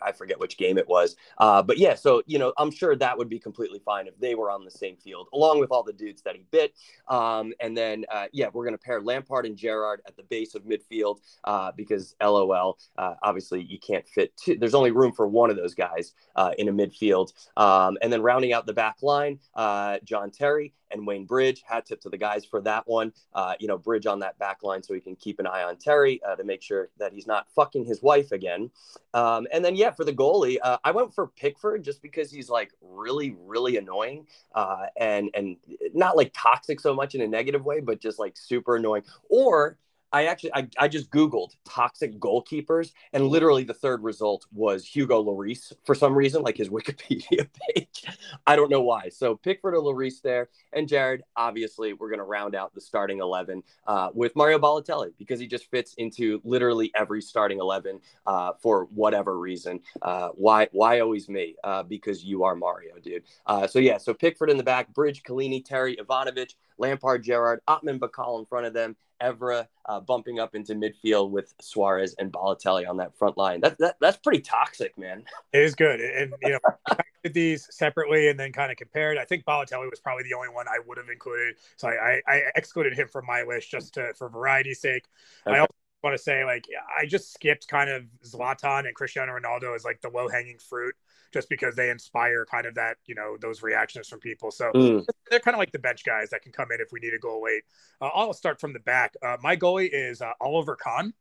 [0.00, 1.16] I forget which game it was.
[1.38, 4.50] but yeah, so, you know, I'm sure that would be completely fine if they were
[4.50, 6.74] on the same field, along with all the dudes that he bit.
[7.08, 10.62] Um, and then, yeah, we're going to pair Lampard and Gerrard at the base of
[10.62, 14.32] midfield uh, because LOL, uh, obviously you can't fit.
[14.36, 17.32] Two, there's only room for one of those guys uh, in a midfield.
[17.56, 21.62] Um, and then rounding out the back line, uh, John Terry and Wayne Bridge.
[21.66, 23.12] Hat tip to the guys for that one.
[23.34, 25.76] Uh, you know, Bridge on that back line so he can keep an eye on
[25.76, 28.70] Terry uh, to make sure that he's not fucking his wife again.
[29.14, 32.48] Um, and then, yeah, for the goalie, uh, I went for Pickford just because he's
[32.48, 35.56] like really, really annoying uh, and and
[35.94, 39.02] not like toxic so much in a negative way, but just like super annoying.
[39.28, 39.78] Or
[40.12, 45.22] I actually I, I just googled toxic goalkeepers and literally the third result was Hugo
[45.22, 48.04] Lloris for some reason like his Wikipedia page.
[48.46, 49.08] I don't know why.
[49.08, 53.20] So Pickford or Lloris there and Jared obviously we're going to round out the starting
[53.20, 58.52] 11 uh, with Mario Balotelli because he just fits into literally every starting 11 uh,
[58.60, 59.80] for whatever reason.
[60.00, 61.56] Uh, why why always me?
[61.64, 63.22] Uh, because you are Mario, dude.
[63.46, 67.98] Uh, so yeah, so Pickford in the back, Bridge, Chiellini, Terry, Ivanovic, Lampard, Gerrard, Otman
[67.98, 72.88] Bakkal in front of them, Evra uh, bumping up into midfield with Suarez and Balotelli
[72.88, 73.60] on that front line.
[73.60, 75.24] That, that that's pretty toxic, man.
[75.52, 79.18] It is good, and you know, did these separately and then kind of compared.
[79.18, 82.32] I think Balotelli was probably the only one I would have included, so I, I,
[82.34, 85.04] I excluded him from my list just to, for variety's sake.
[85.46, 85.56] Okay.
[85.56, 86.66] I also want to say like
[86.98, 90.94] I just skipped kind of Zlatan and Cristiano Ronaldo as like the low hanging fruit
[91.32, 94.50] just because they inspire kind of that, you know, those reactions from people.
[94.50, 95.04] So mm.
[95.30, 97.18] they're kind of like the bench guys that can come in if we need a
[97.18, 97.62] goal late.
[98.00, 99.14] Uh, I'll start from the back.
[99.22, 101.14] Uh, my goalie is uh, Oliver Kahn.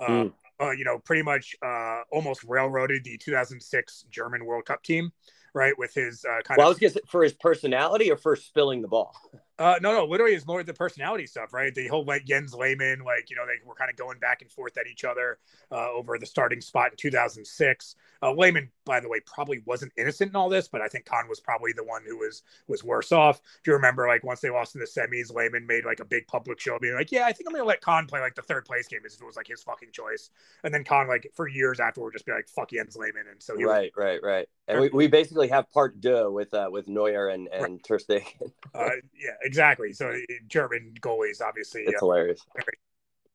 [0.00, 0.32] Mm.
[0.76, 5.12] you know, pretty much uh, almost railroaded the 2006 German World Cup team,
[5.54, 5.76] right?
[5.78, 6.78] With his uh, kind of well, of.
[6.82, 9.14] I was for his personality or for spilling the ball.
[9.62, 11.72] Uh, no, no, literally is more the personality stuff, right?
[11.72, 14.50] The whole like Jens Lehmann, like you know, they were kind of going back and
[14.50, 15.38] forth at each other
[15.70, 17.94] uh, over the starting spot in 2006.
[18.24, 21.28] Uh, Lehmann, by the way, probably wasn't innocent in all this, but I think Kahn
[21.28, 23.40] was probably the one who was was worse off.
[23.60, 26.26] If you remember, like once they lost in the semis, Lehmann made like a big
[26.26, 28.64] public show, being like, "Yeah, I think I'm gonna let Kahn play like the third
[28.64, 30.30] place game as if it was like his fucking choice."
[30.64, 33.56] And then Kahn, like for years afterward, just be like, "Fuck Jens Lehmann," and so
[33.56, 34.48] he right, was, right, right.
[34.66, 37.84] And we, we basically have part deux with uh, with Neuer and and right.
[37.84, 38.50] Ter Stegen.
[38.74, 39.92] uh, yeah, exactly.
[39.92, 40.14] So
[40.48, 41.82] German goalies, obviously.
[41.82, 42.40] It's uh, hilarious.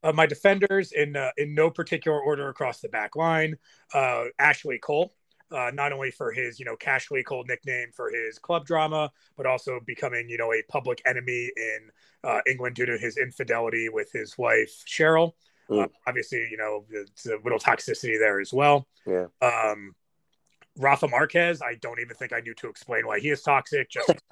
[0.03, 3.55] Uh, my defenders in uh, in no particular order across the back line.
[3.93, 5.13] Uh, Ashley Cole,
[5.51, 9.45] uh, not only for his you know Cashley Cole nickname for his club drama, but
[9.45, 11.80] also becoming you know a public enemy in
[12.24, 15.34] uh, England due to his infidelity with his wife Cheryl.
[15.70, 15.89] Mm.
[16.07, 18.88] obviously, you know it's a little toxicity there as well.
[19.05, 19.26] Yeah.
[19.41, 19.93] Um,
[20.78, 23.89] Rafa Marquez, I don't even think I knew to explain why he is toxic.
[23.89, 24.11] Just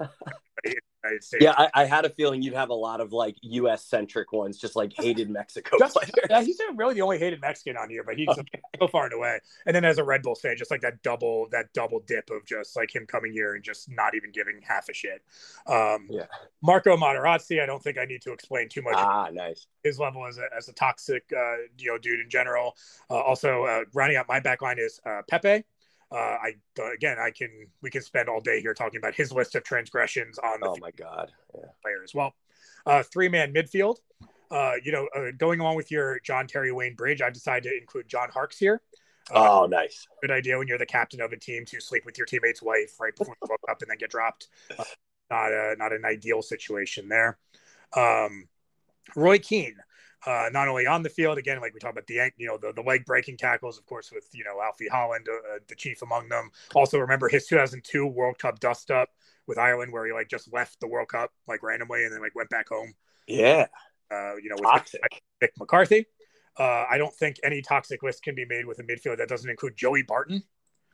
[1.06, 1.42] United States.
[1.42, 3.84] Yeah, I, I, had a feeling you'd have a lot of like U.S.
[3.84, 6.10] centric ones, just like hated Mexico just, players.
[6.28, 8.60] Yeah, he's really the only hated Mexican on here, but he's okay.
[8.80, 9.38] so far and away.
[9.66, 12.44] And then as a Red Bull fan, just like that double that double dip of
[12.44, 15.22] just like him coming here and just not even giving half a shit.
[15.66, 16.26] Um, yeah,
[16.62, 18.94] Marco Materazzi, I don't think I need to explain too much.
[18.96, 19.66] Ah, nice.
[19.82, 22.76] His level as a, as a toxic uh, you know dude in general.
[23.10, 25.64] Uh, also, uh, rounding out my back line is uh, Pepe.
[26.10, 26.52] Uh, I
[26.94, 27.50] again, I can
[27.82, 30.76] we can spend all day here talking about his list of transgressions on the oh
[30.80, 31.62] my god yeah.
[31.82, 32.34] player as well.
[32.84, 33.96] Uh, three man midfield.
[34.48, 37.76] Uh, you know, uh, going along with your John Terry Wayne Bridge, I decided to
[37.76, 38.80] include John Harkes here.
[39.34, 40.06] Uh, oh, nice.
[40.20, 43.00] Good idea when you're the captain of a team to sleep with your teammate's wife
[43.00, 44.48] right before you woke up and then get dropped.
[44.78, 44.84] Uh,
[45.30, 47.38] not a not an ideal situation there.
[47.96, 48.46] Um,
[49.16, 49.76] Roy Keane,
[50.24, 52.72] uh, not only on the field, again, like we talked about the you know the,
[52.72, 56.28] the leg breaking tackles, of course, with you know Alfie Haaland, uh, the chief among
[56.28, 56.50] them.
[56.74, 59.10] Also, remember his 2002 World Cup dust up
[59.46, 62.34] with Ireland, where he like just left the World Cup like randomly and then like
[62.34, 62.94] went back home.
[63.26, 63.66] Yeah,
[64.10, 65.00] uh, you know, with toxic.
[65.42, 66.06] Mick McCarthy.
[66.58, 69.50] Uh, I don't think any toxic list can be made with a midfield that doesn't
[69.50, 70.42] include Joey Barton.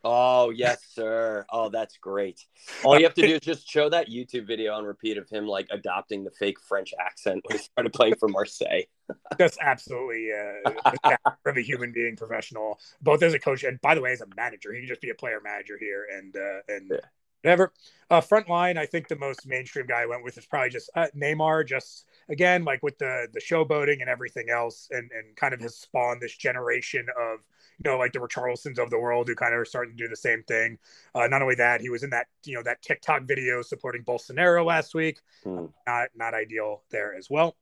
[0.05, 1.47] Oh yes, sir.
[1.51, 2.45] Oh, that's great.
[2.83, 5.47] All you have to do is just show that YouTube video on repeat of him
[5.47, 8.83] like adopting the fake French accent when he started playing for Marseille.
[9.39, 11.11] That's absolutely uh,
[11.47, 14.27] of a human being, professional, both as a coach and by the way, as a
[14.37, 14.73] manager.
[14.73, 17.01] He can just be a player manager here and uh, and yeah.
[17.43, 17.73] whatever.
[18.11, 20.91] Uh, front line, I think the most mainstream guy I went with is probably just
[20.97, 21.67] uh, Neymar.
[21.67, 25.77] Just again, like with the the showboating and everything else, and and kind of has
[25.77, 27.41] spawned this generation of
[27.85, 30.09] you know, like the Richarlisons of the world who kind of are starting to do
[30.09, 30.79] the same thing.
[31.15, 34.65] Uh, not only that, he was in that, you know, that TikTok video supporting Bolsonaro
[34.65, 35.21] last week.
[35.45, 35.67] Hmm.
[35.87, 37.57] Not not ideal there as well.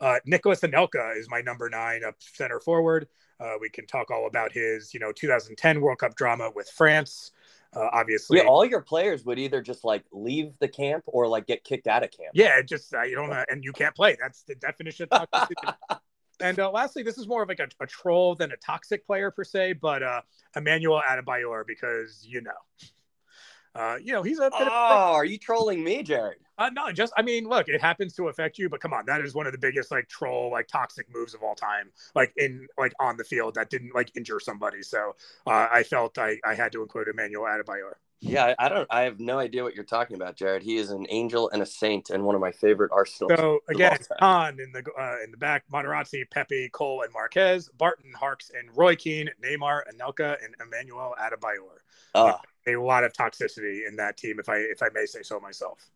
[0.00, 3.08] Uh, Nicolas Anelka is my number nine up center forward.
[3.40, 7.32] Uh, we can talk all about his, you know, 2010 World Cup drama with France.
[7.74, 11.46] Uh, obviously, yeah, all your players would either just like leave the camp or like
[11.46, 12.30] get kicked out of camp.
[12.32, 14.16] Yeah, just uh, you don't, uh, and you can't play.
[14.20, 15.26] That's the definition of
[16.40, 19.30] And uh, lastly, this is more of like a, a, troll than a toxic player
[19.30, 20.22] per se, but uh,
[20.56, 22.50] Emmanuel Adebayor because you know,
[23.74, 24.50] uh, you know he's a.
[24.52, 26.38] oh, are you trolling me, Jared?
[26.56, 29.20] Uh, no, just I mean, look, it happens to affect you, but come on, that
[29.20, 32.66] is one of the biggest like troll, like toxic moves of all time, like in
[32.78, 34.82] like on the field that didn't like injure somebody.
[34.82, 35.16] So
[35.46, 37.94] uh, I felt I I had to include Emmanuel Adebayor.
[38.20, 38.86] Yeah, I don't.
[38.90, 40.62] I have no idea what you're talking about, Jared.
[40.62, 43.30] He is an angel and a saint, and one of my favorite Arsenal.
[43.36, 48.12] So again, Kahn in the uh, in the back, Materazzi, Pepe, Cole, and Marquez, Barton,
[48.14, 51.80] Harkes, and Roy Keane, Neymar, Anelka, and Emmanuel Adebayor.
[52.14, 55.38] Uh, a lot of toxicity in that team, if I if I may say so
[55.38, 55.90] myself.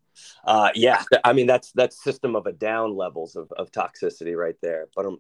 [0.45, 4.57] Uh, yeah, I mean that's that's system of a down levels of, of toxicity right
[4.63, 4.89] there.
[4.95, 5.19] But um,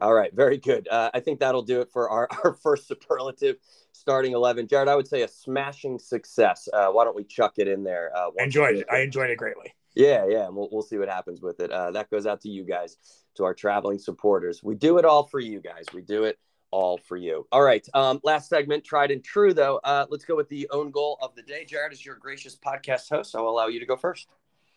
[0.00, 0.88] all right, very good.
[0.88, 3.56] Uh, I think that'll do it for our, our first superlative
[3.92, 4.66] starting eleven.
[4.66, 6.68] Jared, I would say a smashing success.
[6.72, 8.10] Uh, why don't we chuck it in there?
[8.16, 8.86] Uh, enjoyed it.
[8.90, 9.74] I enjoyed it greatly.
[9.94, 11.70] Yeah, yeah, we'll we'll see what happens with it.
[11.70, 12.96] Uh, that goes out to you guys,
[13.36, 14.62] to our traveling supporters.
[14.62, 15.84] We do it all for you guys.
[15.92, 16.38] We do it
[16.70, 17.46] all for you.
[17.52, 17.86] All right.
[17.94, 19.80] Um, last segment, tried and true, though.
[19.82, 21.64] Uh, let's go with the own goal of the day.
[21.64, 24.28] Jared, is your gracious podcast host, I'll allow you to go first.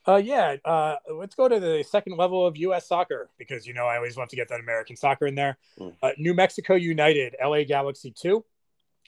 [0.05, 0.57] Uh, yeah.
[0.65, 2.87] Uh, let's go to the second level of U.S.
[2.87, 5.57] soccer because, you know, I always want to get that American soccer in there.
[5.79, 5.95] Mm.
[6.01, 8.43] Uh, New Mexico United, LA Galaxy 2.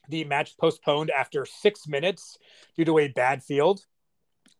[0.08, 2.38] The match postponed after six minutes
[2.78, 3.86] due to a bad field,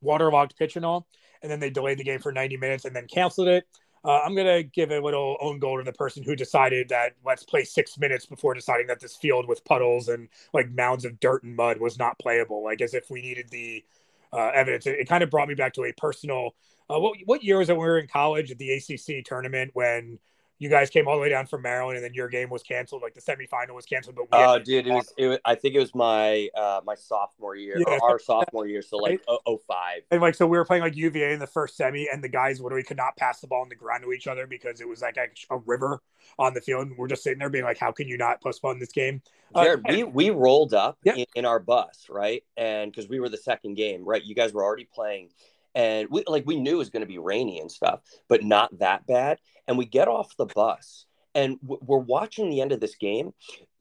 [0.02, 1.08] waterlogged pitch and all.
[1.42, 3.66] And then they delayed the game for 90 minutes and then canceled it.
[4.06, 7.14] Uh, I'm going to give a little own goal to the person who decided that
[7.26, 11.20] let's play six minutes before deciding that this field with puddles and like mounds of
[11.20, 12.64] dirt and mud was not playable.
[12.64, 13.84] Like as if we needed the
[14.32, 14.86] uh, evidence.
[14.86, 16.56] It, it, kind of brought me back to a personal.
[16.88, 17.74] Uh, what what year was it?
[17.74, 20.20] When we were in college at the ACC tournament when
[20.58, 23.02] you guys came all the way down from Maryland, and then your game was canceled.
[23.02, 24.16] Like the semifinal was canceled.
[24.16, 26.96] But oh, uh, dude, it was, it was, I think it was my uh, my
[26.96, 28.00] sophomore year, yeah.
[28.02, 29.60] our sophomore year, so like right?
[29.68, 30.02] 05.
[30.12, 32.62] And like so, we were playing like UVA in the first semi, and the guys
[32.62, 35.02] literally could not pass the ball on the ground to each other because it was
[35.02, 36.02] like a, a river
[36.40, 36.88] on the field.
[36.88, 39.22] And we're just sitting there being like, "How can you not postpone this game?"
[39.54, 41.16] Uh, Jared, uh, we we rolled up yeah.
[41.16, 42.44] in, in our bus, right?
[42.56, 44.24] And because we were the second game, right?
[44.24, 45.32] You guys were already playing
[45.76, 48.78] and we like we knew it was going to be rainy and stuff but not
[48.80, 51.06] that bad and we get off the bus
[51.36, 53.34] and we're watching the end of this game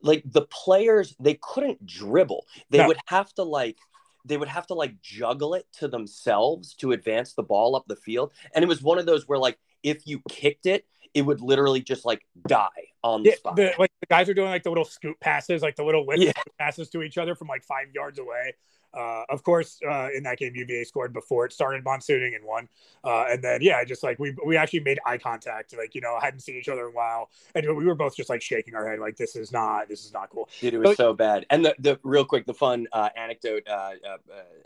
[0.03, 2.89] like the players they couldn't dribble they no.
[2.89, 3.79] would have to like
[4.27, 7.97] they would have to like juggle it to themselves to advance the ball up the
[7.97, 10.85] field and it was one of those where like if you kicked it
[11.15, 12.69] it would literally just like die
[13.03, 13.57] on the yeah, spot.
[13.57, 16.33] The, like the guys are doing like the little scoop passes, like the little yeah.
[16.59, 18.55] passes to each other from like five yards away.
[18.97, 22.69] Uh, of course, uh, in that game, UVA scored before it started monsooning and won.
[23.03, 25.77] Uh, and then, yeah, just like we we actually made eye contact.
[25.77, 28.31] Like, you know, hadn't seen each other in a while, and we were both just
[28.31, 30.49] like shaking our head, like this is not this is not cool.
[30.61, 31.47] Dude, it was but, so bad.
[31.51, 34.17] And the, the real quick, the fun uh, anecdote uh, uh,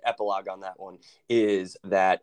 [0.04, 0.98] epilogue on that one
[1.28, 2.20] is that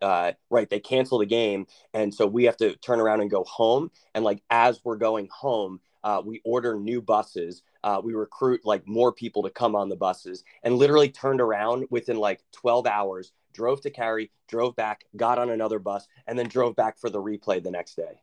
[0.50, 3.90] right they cancel the game, and so we have to turn around and go home.
[4.14, 5.80] And like as we're going home,
[6.24, 10.44] we order new buses uh, we recruit like more people to come on the buses
[10.62, 15.50] and literally turned around within like 12 hours drove to Cary drove back got on
[15.50, 18.20] another bus and then drove back for the replay the next day.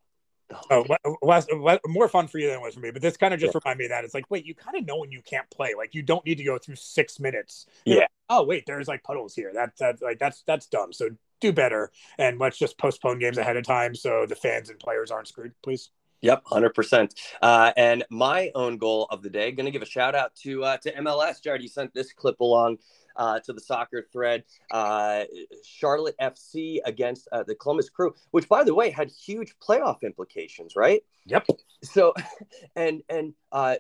[0.70, 0.86] Oh
[1.22, 3.40] less, less, more fun for you than it was for me but this kind of
[3.40, 3.60] just yeah.
[3.64, 5.96] reminded me that it's like wait you kind of know when you can't play like
[5.96, 7.66] you don't need to go through six minutes.
[7.86, 8.02] You're yeah.
[8.02, 9.52] like, oh wait there's like puddles here.
[9.54, 11.10] That's that's like that's that's dumb so
[11.42, 15.12] do better and let's just postpone games ahead of time so the fans and players
[15.12, 15.90] aren't screwed please
[16.24, 17.16] Yep, hundred uh, percent.
[17.42, 20.78] And my own goal of the day, going to give a shout out to uh,
[20.78, 21.44] to MLS.
[21.44, 22.78] Jared, you sent this clip along
[23.16, 24.44] uh, to the soccer thread.
[24.72, 25.24] Uh,
[25.64, 30.76] Charlotte FC against uh, the Columbus Crew, which, by the way, had huge playoff implications,
[30.76, 31.04] right?
[31.26, 31.48] Yep.
[31.84, 32.14] So,
[32.76, 33.76] and and uh,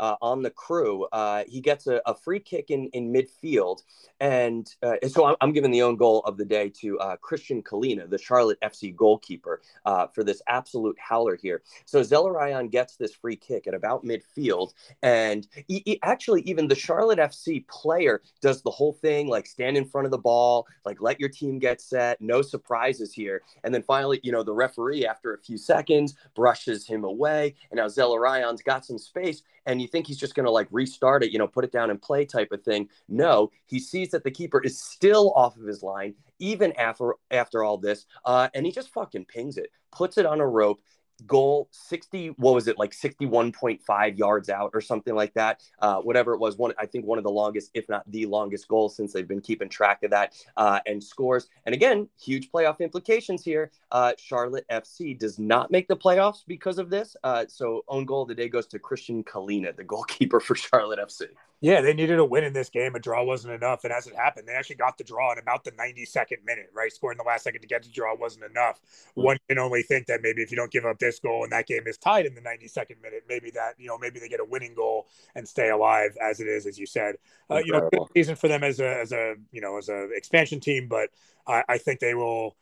[0.00, 3.82] uh, on the crew, uh, he gets a, a, free kick in, in midfield,
[4.18, 7.62] and, uh, so I'm, I'm, giving the own goal of the day to uh, Kristijan
[7.62, 11.62] Kahlina, the Charlotte FC goalkeeper, uh, for this absolute howler here.
[11.84, 16.74] So Zelarayán gets this free kick at about midfield, and he, he, actually even the
[16.74, 18.05] Charlotte FC player
[18.40, 21.58] does the whole thing, like stand in front of the ball, like let your team
[21.58, 25.58] get set, no surprises here, and then finally, you know, the referee after a few
[25.58, 30.34] seconds brushes him away, and now Zelarayán's got some space, and you think he's just
[30.34, 32.88] going to like restart it, you know, put it down and play type of thing.
[33.08, 37.64] No, he sees that the keeper is still off of his line, even after after
[37.64, 40.80] all this, uh, and he just fucking pings it, puts it on a rope,
[41.26, 45.62] goal 60 what was it like 61.5 yards out or something like that?
[45.78, 48.68] Uh, whatever it was one i think one of the longest if not the longest
[48.68, 51.48] goal since they've been keeping track of that uh, and scores.
[51.64, 53.70] And again huge playoff implications here.
[53.90, 57.16] Uh, charlotte fc does not make the playoffs because of this.
[57.24, 60.98] Uh, so own goal of the day goes to kristijan kahlina the goalkeeper for charlotte
[60.98, 61.22] fc
[61.60, 62.94] yeah, they needed a win in this game.
[62.94, 63.84] A draw wasn't enough.
[63.84, 66.92] And as it happened, they actually got the draw in about the 92nd minute, right?
[66.92, 68.80] Scoring the last second to get the draw wasn't enough.
[68.80, 69.22] Mm-hmm.
[69.22, 71.66] One can only think that maybe if you don't give up this goal and that
[71.66, 74.44] game is tied in the 92nd minute, maybe that, you know, maybe they get a
[74.44, 77.16] winning goal and stay alive as it is, as you said.
[77.50, 80.10] Uh, you know, good season for them as a, as a, you know, as a
[80.10, 81.08] expansion team, but
[81.46, 82.54] I, I think they will,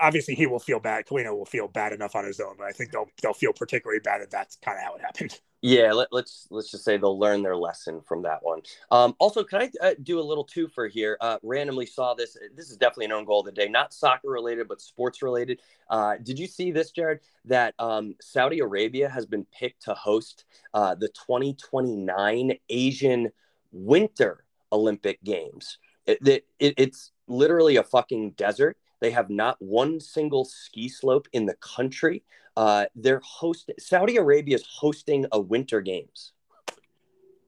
[0.00, 1.06] obviously he will feel bad.
[1.06, 4.00] Kahlina will feel bad enough on his own, but I think they'll, they'll feel particularly
[4.00, 5.38] bad that that's kind of how it happened.
[5.64, 8.62] Yeah, let, us let's, let's just say they'll learn their lesson from that one.
[8.90, 11.16] Um, also, can I uh, do a little twofer here?
[11.20, 12.36] Uh, randomly saw this.
[12.56, 15.60] This is definitely an own goal of the day, not soccer related, but sports related.
[15.88, 17.20] Uh, did you see this, Jared?
[17.44, 23.30] That um, Saudi Arabia has been picked to host uh, the 2029 Asian
[23.70, 24.42] Winter
[24.72, 25.78] Olympic Games.
[26.06, 28.76] It, it, it's literally a fucking desert.
[29.02, 32.22] They have not one single ski slope in the country.
[32.56, 36.32] Uh, they're hosting Saudi Arabia is hosting a Winter Games.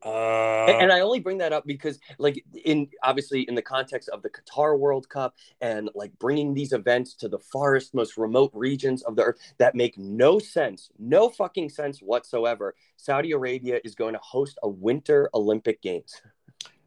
[0.05, 4.09] Uh, and, and, I only bring that up because, like, in obviously in the context
[4.09, 8.51] of the Qatar World Cup and like bringing these events to the farthest, most remote
[8.53, 12.75] regions of the earth that make no sense, no fucking sense whatsoever.
[12.97, 16.21] Saudi Arabia is going to host a Winter Olympic Games.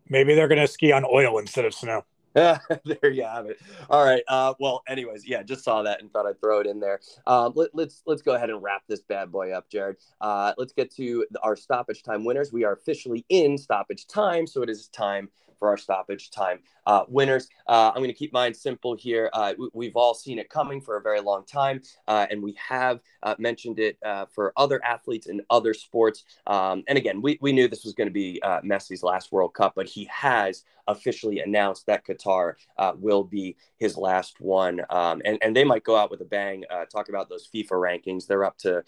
[0.10, 2.04] Maybe they're going to ski on oil instead of snow.
[2.86, 3.60] there you have it.
[3.90, 4.22] All right.
[4.28, 7.00] Uh, well, anyways, yeah, just saw that and thought I'd throw it in there.
[7.26, 9.98] Um, let, us let's, let's go ahead and wrap this bad boy up, Jared.
[10.22, 12.54] Uh, let's get to our stoppage time winners.
[12.54, 17.04] We are officially in stoppage time, so it is time for our stoppage time uh,
[17.10, 17.50] winners.
[17.68, 19.30] Uh, I'm going to keep mine simple here.
[19.34, 22.56] Uh, we, have all seen it coming for a very long time, uh, and we
[22.58, 26.24] have uh, mentioned it uh, for other athletes in other sports.
[26.48, 29.74] Um, and again, we, we knew this was going to be Messi's last World Cup,
[29.76, 32.54] but he has officially announced that Qatar
[32.96, 34.82] will be his last one.
[34.90, 36.64] Um, and, and they might go out with a bang.
[36.90, 38.26] talk about those FIFA rankings.
[38.26, 38.84] They're up to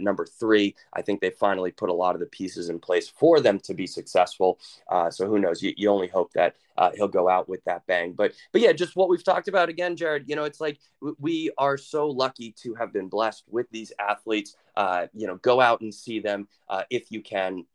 [0.00, 0.74] number three.
[0.92, 3.74] I think they finally put a lot of the pieces in place for them to
[3.74, 4.58] be successful.
[5.10, 5.62] so who knows?
[5.62, 8.12] You, you only hope that uh, he'll go out with that bang.
[8.12, 10.28] But but yeah, just what we've talked about again, Jared.
[10.28, 10.78] You know, it's like
[11.18, 14.56] we are so lucky to have been blessed with these athletes.
[14.76, 17.66] Uh, you know, go out and see them uh, if you can.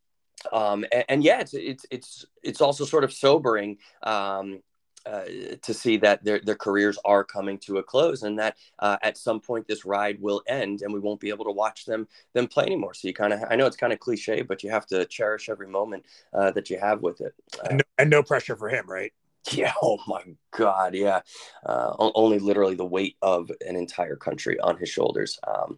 [0.54, 4.62] Um, and, and, yeah, it's it's it's it's also sort of sobering um,
[5.10, 5.24] uh,
[5.62, 9.18] to see that their, their careers are coming to a close and that uh, at
[9.18, 12.48] some point this ride will end and we won't be able to watch them them
[12.48, 12.94] play anymore.
[12.94, 15.50] So you kind of i know it's kind of cliche but you have to cherish
[15.50, 17.34] every moment uh, that you have with it.
[17.68, 19.12] And no, and no, pressure for him right?
[19.52, 20.22] Yeah oh my
[20.52, 21.22] god yeah.
[21.66, 25.40] Uh, only literally the weight of an entire country on his shoulders.
[25.48, 25.78] Um,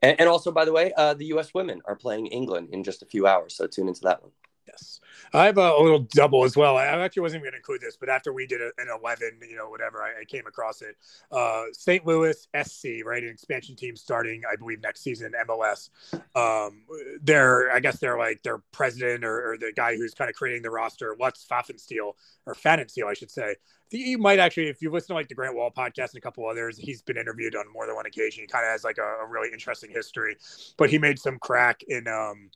[0.00, 3.02] and, and, also by the way uh, the us women are playing england in just
[3.02, 4.32] a few hours so tune into that one
[4.66, 5.00] Yes.
[5.32, 6.76] I have a, little double as well.
[6.76, 9.56] I actually wasn't going to include this, but after we did a, an 11, you
[9.56, 10.96] know, whatever, I, I came across it.
[11.30, 12.04] Uh, St.
[12.06, 13.22] Louis SC, right?
[13.22, 15.90] An expansion team starting, I believe, next season, MLS.
[16.34, 16.82] Um,
[17.22, 20.62] they're, I guess they're like their president or, or the guy who's kind of creating
[20.62, 22.14] the roster, Lutz Pfannenstiel,
[22.46, 23.56] or Pfannenstiel, I should say.
[23.90, 26.46] You might actually, if you listen to like the Grant Wahl podcast and a couple
[26.48, 28.42] others, he's been interviewed on more than one occasion.
[28.42, 30.36] He kind of has like a, a really interesting history,
[30.76, 32.50] but he made some crack in, um,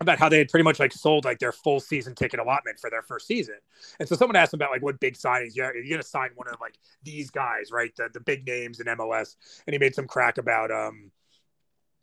[0.00, 2.90] about how they had pretty much like sold like their full season ticket allotment for
[2.90, 3.56] their first season.
[4.00, 6.48] And so someone asked him about like what big signings, you're going to sign one
[6.48, 7.94] of like these guys, right?
[7.96, 9.36] The, the big names in MLS.
[9.66, 11.10] And he made some crack about, um,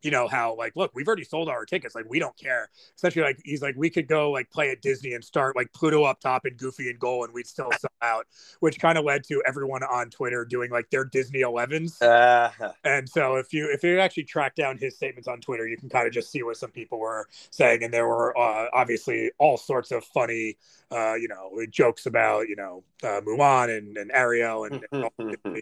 [0.03, 2.69] you know how like look we've already sold our tickets like we don't care.
[2.95, 6.03] Especially like he's like we could go like play at disney and start like pluto
[6.03, 8.25] up top and goofy and goal and we'd still sell out
[8.59, 12.49] which kind of led to everyone on twitter doing like their disney 11s uh,
[12.83, 15.89] and so if you if you actually track down his statements on twitter you can
[15.89, 17.83] kind of just see what some people were saying.
[17.83, 20.57] And there were uh, obviously all sorts of funny
[20.91, 25.61] uh, you know jokes about you know uh, mulan and, and ariel and, and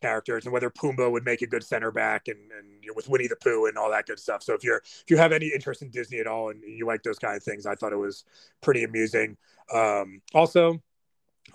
[0.00, 3.08] characters and whether Pumbaa would make a good center back and, and you know, with
[3.08, 4.42] Winnie the Pooh and all that good stuff.
[4.42, 7.02] So if you're if you have any interest in Disney at all and you like
[7.02, 8.24] those kind of things, I thought it was
[8.60, 9.36] pretty amusing.
[9.72, 10.80] Um, also,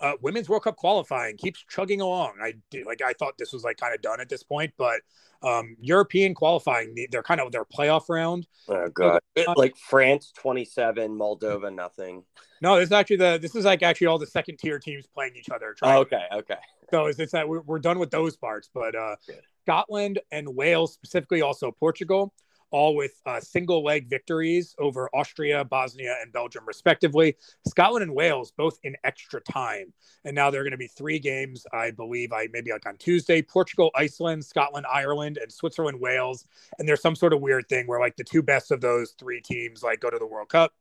[0.00, 2.34] uh, women's World Cup qualifying keeps chugging along.
[2.42, 5.00] I did like I thought this was like kind of done at this point, but
[5.42, 8.46] um, European qualifying they're kind of their playoff round.
[8.68, 12.24] Oh god, uh, like France twenty seven, Moldova nothing.
[12.62, 15.34] No, this is actually the this is like actually all the second tier teams playing
[15.36, 15.74] each other.
[15.82, 16.56] Oh, okay, okay.
[16.90, 19.16] So it's, it's that we're, we're done with those parts, but uh,
[19.62, 22.32] Scotland and Wales specifically, also Portugal
[22.70, 27.36] all with uh, single leg victories over Austria, Bosnia, and Belgium, respectively.
[27.66, 29.92] Scotland and Wales both in extra time.
[30.24, 32.96] And now there are going to be three games, I believe, I maybe like on
[32.96, 36.46] Tuesday Portugal, Iceland, Scotland, Ireland, and Switzerland, Wales.
[36.78, 39.40] And there's some sort of weird thing where like the two best of those three
[39.40, 40.72] teams like go to the World Cup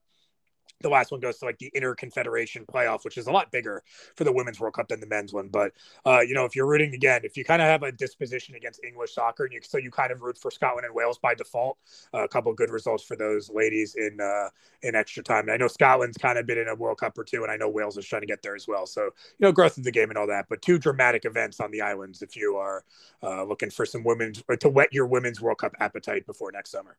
[0.86, 3.82] the last one goes to like the Interconfederation playoff, which is a lot bigger
[4.16, 5.48] for the women's World Cup than the men's one.
[5.48, 5.72] But
[6.06, 8.84] uh, you know, if you're rooting again, if you kind of have a disposition against
[8.84, 11.80] English soccer, and you, so you kind of root for Scotland and Wales by default,
[12.14, 14.50] uh, a couple good results for those ladies in uh,
[14.84, 15.46] in extra time.
[15.46, 17.58] And I know Scotland's kind of been in a World Cup or two, and I
[17.58, 18.86] know Wales is trying to get there as well.
[18.86, 20.46] So you know, growth of the game and all that.
[20.50, 22.84] But two dramatic events on the islands if you are
[23.24, 26.96] uh, looking for some women's to whet your women's World Cup appetite before next summer.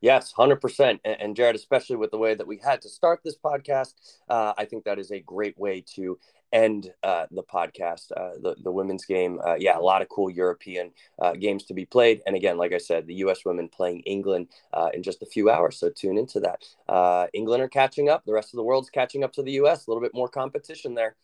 [0.00, 1.00] Yes, 100%.
[1.04, 3.94] And, Jared, especially with the way that we had to start this podcast,
[4.28, 6.18] uh, I think that is a great way to
[6.52, 9.38] end uh, the podcast, uh, the, the women's game.
[9.44, 12.22] Uh, yeah, a lot of cool European uh, games to be played.
[12.26, 13.44] And again, like I said, the U.S.
[13.44, 15.78] women playing England uh, in just a few hours.
[15.78, 17.28] So tune into that.
[17.34, 18.24] England are catching up.
[18.24, 19.86] The rest of the world's catching up to the U.S.
[19.86, 21.16] A little bit more competition there.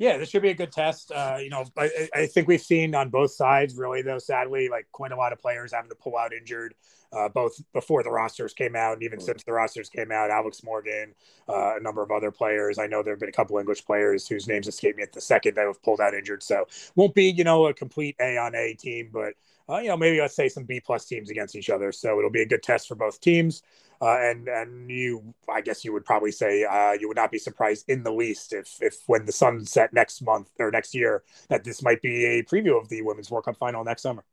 [0.00, 1.12] Yeah, this should be a good test.
[1.12, 4.86] Uh, you know, I, I, think we've seen on both sides, really, though, sadly, like
[4.92, 6.74] quite a lot of players having to pull out injured,
[7.12, 9.26] uh, both before the rosters came out and even mm-hmm.
[9.26, 10.30] since the rosters came out.
[10.30, 11.12] Alex Morgan,
[11.50, 12.78] uh, a number of other players.
[12.78, 15.20] I know there have been a couple English players whose names escape me at the
[15.20, 16.42] second that have pulled out injured.
[16.42, 16.66] So
[16.96, 19.34] won't be, you know, a complete A on A team, but
[19.70, 21.92] uh, you know, maybe let's say some B plus teams against each other.
[21.92, 23.62] So it'll be a good test for both teams.
[24.02, 27.38] Uh, and and you, I guess you would probably say uh, you would not be
[27.38, 31.22] surprised in the least if if when the sun set next month or next year
[31.48, 34.24] that this might be a preview of the Women's World Cup final next summer.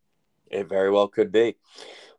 [0.49, 1.57] It very well could be.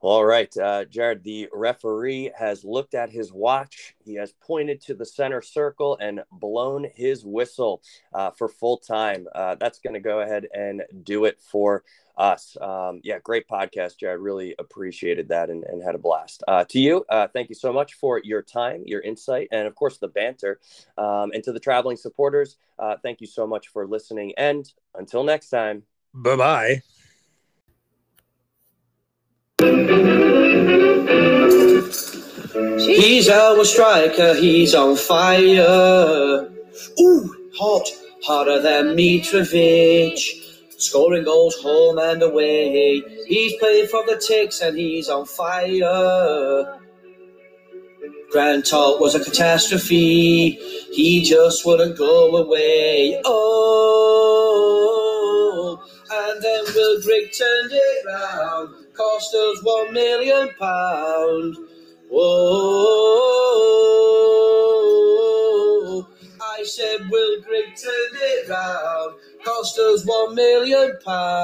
[0.00, 3.96] All right, uh, Jared, the referee has looked at his watch.
[4.04, 7.82] He has pointed to the center circle and blown his whistle
[8.14, 9.26] uh, for full time.
[9.34, 11.82] Uh, that's going to go ahead and do it for
[12.18, 12.56] us.
[12.60, 14.20] Um, yeah, great podcast, Jared.
[14.20, 16.42] Really appreciated that and, and had a blast.
[16.46, 19.74] Uh, to you, uh, thank you so much for your time, your insight, and of
[19.74, 20.60] course, the banter.
[20.98, 24.32] Um, and to the traveling supporters, uh, thank you so much for listening.
[24.36, 26.82] And until next time, bye bye.
[32.78, 36.50] He's our striker, he's on fire.
[37.00, 37.88] Ooh, hot,
[38.24, 40.47] hotter than Mitrovic.
[40.78, 43.02] Scoring goals home and away.
[43.26, 46.78] He's played for the Ticks and he's on fire.
[48.30, 50.58] Grant Talk was a catastrophe.
[50.92, 53.20] He just wouldn't go away.
[53.24, 53.38] Oh,
[56.10, 61.56] and then Will turned it round cost us one million pound.
[62.10, 62.26] Whoa,
[66.40, 69.14] I said, Will Grigg turn it round?
[69.48, 71.34] Cost us one million pound.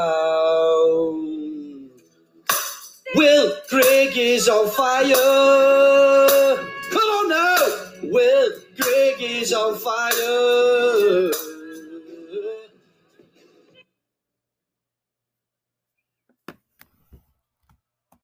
[3.14, 5.14] Will Grigg is on fire.
[6.90, 8.10] Come on now.
[8.12, 11.43] Will Grigg is on fire.